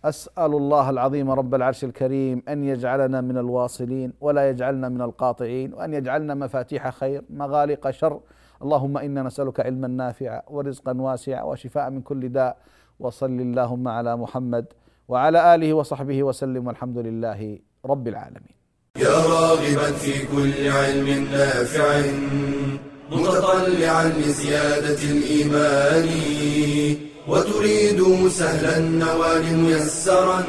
أسأل 0.05 0.53
الله 0.53 0.89
العظيم 0.89 1.31
رب 1.31 1.55
العرش 1.55 1.83
الكريم 1.83 2.43
أن 2.49 2.63
يجعلنا 2.63 3.21
من 3.21 3.37
الواصلين 3.37 4.13
ولا 4.21 4.49
يجعلنا 4.49 4.89
من 4.89 5.01
القاطعين 5.01 5.73
وأن 5.73 5.93
يجعلنا 5.93 6.33
مفاتيح 6.33 6.89
خير 6.89 7.23
مغالق 7.29 7.89
شر 7.89 8.21
اللهم 8.63 8.97
إنا 8.97 9.23
نسألك 9.23 9.59
علما 9.59 9.87
نافعا 9.87 10.41
ورزقا 10.47 10.93
واسعا 10.93 11.43
وشفاء 11.43 11.89
من 11.89 12.01
كل 12.01 12.29
داء. 12.29 12.57
وصل 12.99 13.25
اللهم 13.25 13.87
على 13.87 14.17
محمد 14.17 14.65
وعلى 15.07 15.55
آله 15.55 15.73
وصحبه 15.73 16.23
وسلم 16.23 16.67
والحمد 16.67 16.97
لله 16.97 17.59
رب 17.85 18.07
العالمين. 18.07 18.55
يا 18.97 19.17
راغبا 19.35 19.91
في 19.91 20.27
كل 20.27 20.67
علم 20.67 21.27
نافع 21.31 22.01
متطلعا 23.11 24.07
لزيادة 24.07 25.01
الإيمان 25.15 26.07
وتريد 27.27 28.27
سهلا 28.27 28.77
النوال 28.77 29.57
ميسرا 29.57 30.43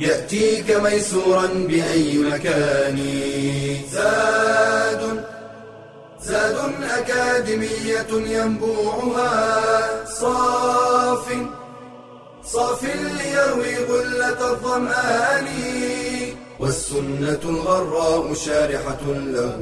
يأتيك 0.00 0.68
ميسورا 0.84 1.46
بأي 1.68 2.18
مكان. 2.18 2.98
زاد 3.90 5.21
زاد 6.26 6.56
أكاديمية 6.82 8.06
ينبوعها. 8.10 10.04
صاف 10.06 11.36
صاف 12.44 12.84
ليروي 12.84 13.76
غلة 13.76 14.50
الظمآن. 14.50 15.46
والسنة 16.60 17.40
الغراء 17.44 18.34
شارحة 18.34 19.00
له. 19.06 19.58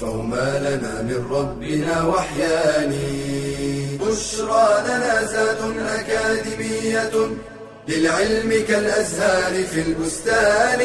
فهما 0.00 0.58
لنا 0.58 1.02
من 1.02 1.26
ربنا 1.30 2.06
وحيان. 2.06 2.98
بشرى 4.00 4.82
لنا 4.84 5.24
زاد 5.24 5.58
أكاديمية 5.78 7.28
للعلم 7.88 8.64
كالأزهار 8.68 9.64
في 9.64 9.80
البستان. 9.80 10.80